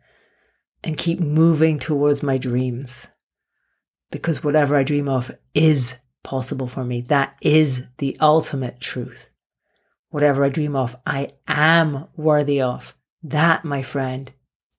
and 0.84 0.96
keep 0.96 1.20
moving 1.20 1.80
towards 1.80 2.22
my 2.22 2.38
dreams. 2.38 3.08
Because 4.12 4.44
whatever 4.44 4.78
I 4.78 4.84
dream 4.84 5.10
of 5.10 5.32
is 5.56 5.98
possible 6.24 6.68
for 6.68 6.84
me. 6.84 7.02
That 7.02 7.36
is 7.41 7.86
the 7.98 8.15
ultimate 8.22 8.80
truth. 8.80 9.30
Whatever 10.10 10.46
I 10.46 10.50
dream 10.50 10.76
of, 10.76 10.96
I 11.06 11.34
am 11.48 12.08
worthy 12.15 12.62
of. 12.62 12.96
That, 13.24 13.65
my 13.65 13.82
friend, 13.82 14.32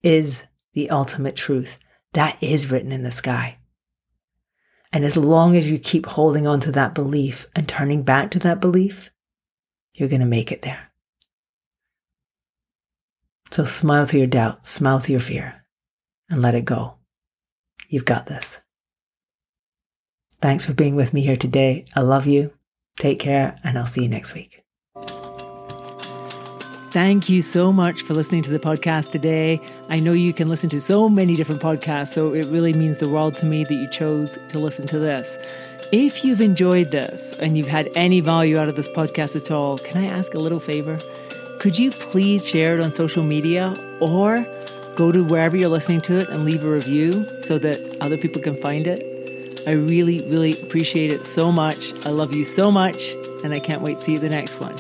is 0.03 0.45
the 0.75 0.91
ultimate 0.91 1.37
truth. 1.37 1.79
That 2.13 2.39
is 2.41 2.71
written 2.71 2.93
in 2.93 3.03
the 3.03 3.13
sky. 3.13 3.59
And 4.97 5.05
as 5.05 5.19
long 5.19 5.59
as 5.59 5.71
you 5.71 5.79
keep 5.79 6.07
holding 6.07 6.47
on 6.47 6.59
to 6.61 6.73
that 6.73 6.95
belief 6.95 7.45
and 7.55 7.69
turning 7.69 8.03
back 8.03 8.31
to 8.31 8.39
that 8.39 8.63
belief, 8.63 9.11
you're 9.93 10.09
going 10.09 10.23
to 10.23 10.27
make 10.27 10.51
it 10.51 10.63
there. 10.63 10.91
So 13.51 13.67
smile 13.67 14.07
to 14.07 14.17
your 14.17 14.27
doubt, 14.27 14.67
smile 14.67 14.99
to 15.01 15.13
your 15.13 15.21
fear 15.21 15.67
and 16.31 16.41
let 16.41 16.55
it 16.55 16.65
go. 16.65 16.95
You've 17.91 18.07
got 18.07 18.27
this. 18.27 18.63
Thanks 20.41 20.65
for 20.65 20.73
being 20.73 20.97
with 20.97 21.13
me 21.13 21.21
here 21.21 21.37
today. 21.37 21.85
I 21.95 22.01
love 22.01 22.27
you. 22.27 22.55
Take 22.99 23.19
care, 23.19 23.59
and 23.63 23.77
I'll 23.77 23.85
see 23.85 24.05
you 24.05 24.09
next 24.09 24.33
week. 24.33 24.66
Thank 26.97 27.29
you 27.29 27.43
so 27.43 27.75
much 27.75 28.01
for 28.01 28.15
listening 28.15 28.43
to 28.45 28.51
the 28.51 28.59
podcast 28.59 29.11
today. 29.11 29.61
I 29.91 29.99
know 29.99 30.13
you 30.13 30.33
can 30.33 30.49
listen 30.49 30.71
to 30.71 30.81
so 30.81 31.11
many 31.11 31.37
different 31.37 31.61
podcasts, 31.61 32.09
so 32.09 32.33
it 32.33 32.47
really 32.47 32.73
means 32.73 32.97
the 32.97 33.09
world 33.11 33.37
to 33.37 33.45
me 33.45 33.65
that 33.65 33.75
you 33.75 33.87
chose 33.91 34.39
to 34.49 34.59
listen 34.59 34.87
to 34.87 34.99
this. 34.99 35.37
If 35.93 36.25
you've 36.25 36.41
enjoyed 36.41 36.93
this 36.93 37.35
and 37.35 37.59
you've 37.59 37.69
had 37.69 37.91
any 37.95 38.21
value 38.21 38.59
out 38.59 38.71
of 38.71 38.77
this 38.77 38.89
podcast 38.89 39.37
at 39.37 39.51
all, 39.51 39.77
can 39.77 40.03
I 40.03 40.07
ask 40.07 40.33
a 40.33 40.39
little 40.39 40.59
favor? 40.59 40.99
Could 41.61 41.79
you 41.79 41.91
please 41.91 42.47
share 42.47 42.79
it 42.79 42.81
on 42.81 42.93
social 42.93 43.23
media 43.23 43.75
or 44.01 44.47
go 44.95 45.13
to 45.13 45.23
wherever 45.23 45.55
you're 45.55 45.69
listening 45.69 46.01
to 46.01 46.17
it 46.17 46.31
and 46.31 46.47
leave 46.47 46.65
a 46.65 46.71
review 46.71 47.27
so 47.41 47.59
that 47.59 47.79
other 48.01 48.17
people 48.17 48.41
can 48.41 48.57
find 48.57 48.87
it. 48.87 49.63
I 49.67 49.73
really, 49.73 50.23
really 50.23 50.59
appreciate 50.63 51.13
it 51.13 51.27
so 51.27 51.53
much. 51.53 51.93
I 52.07 52.09
love 52.09 52.35
you 52.35 52.47
so 52.47 52.71
much, 52.71 53.11
and 53.45 53.53
I 53.53 53.59
can't 53.59 53.83
wait 53.83 53.99
to 53.99 54.05
see 54.05 54.13
you 54.13 54.19
the 54.19 54.31
next 54.31 54.59
one. 54.61 54.75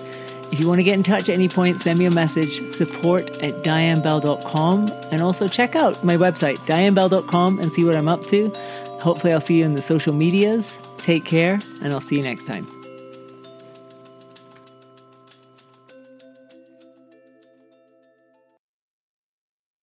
If 0.52 0.60
you 0.60 0.68
want 0.68 0.78
to 0.78 0.84
get 0.84 0.94
in 0.94 1.02
touch 1.02 1.28
at 1.28 1.34
any 1.34 1.48
point, 1.48 1.80
send 1.80 1.98
me 1.98 2.06
a 2.06 2.10
message, 2.10 2.66
support 2.66 3.30
at 3.42 3.64
dianebell.com, 3.64 4.88
and 5.10 5.20
also 5.22 5.48
check 5.48 5.74
out 5.74 6.02
my 6.04 6.16
website, 6.16 6.56
dianebell.com, 6.58 7.58
and 7.58 7.72
see 7.72 7.84
what 7.84 7.96
I'm 7.96 8.08
up 8.08 8.26
to. 8.26 8.50
Hopefully, 9.00 9.32
I'll 9.32 9.40
see 9.40 9.58
you 9.58 9.64
in 9.64 9.74
the 9.74 9.82
social 9.82 10.14
medias. 10.14 10.78
Take 10.98 11.24
care, 11.24 11.60
and 11.82 11.92
I'll 11.92 12.00
see 12.00 12.16
you 12.16 12.22
next 12.22 12.46
time. 12.46 12.75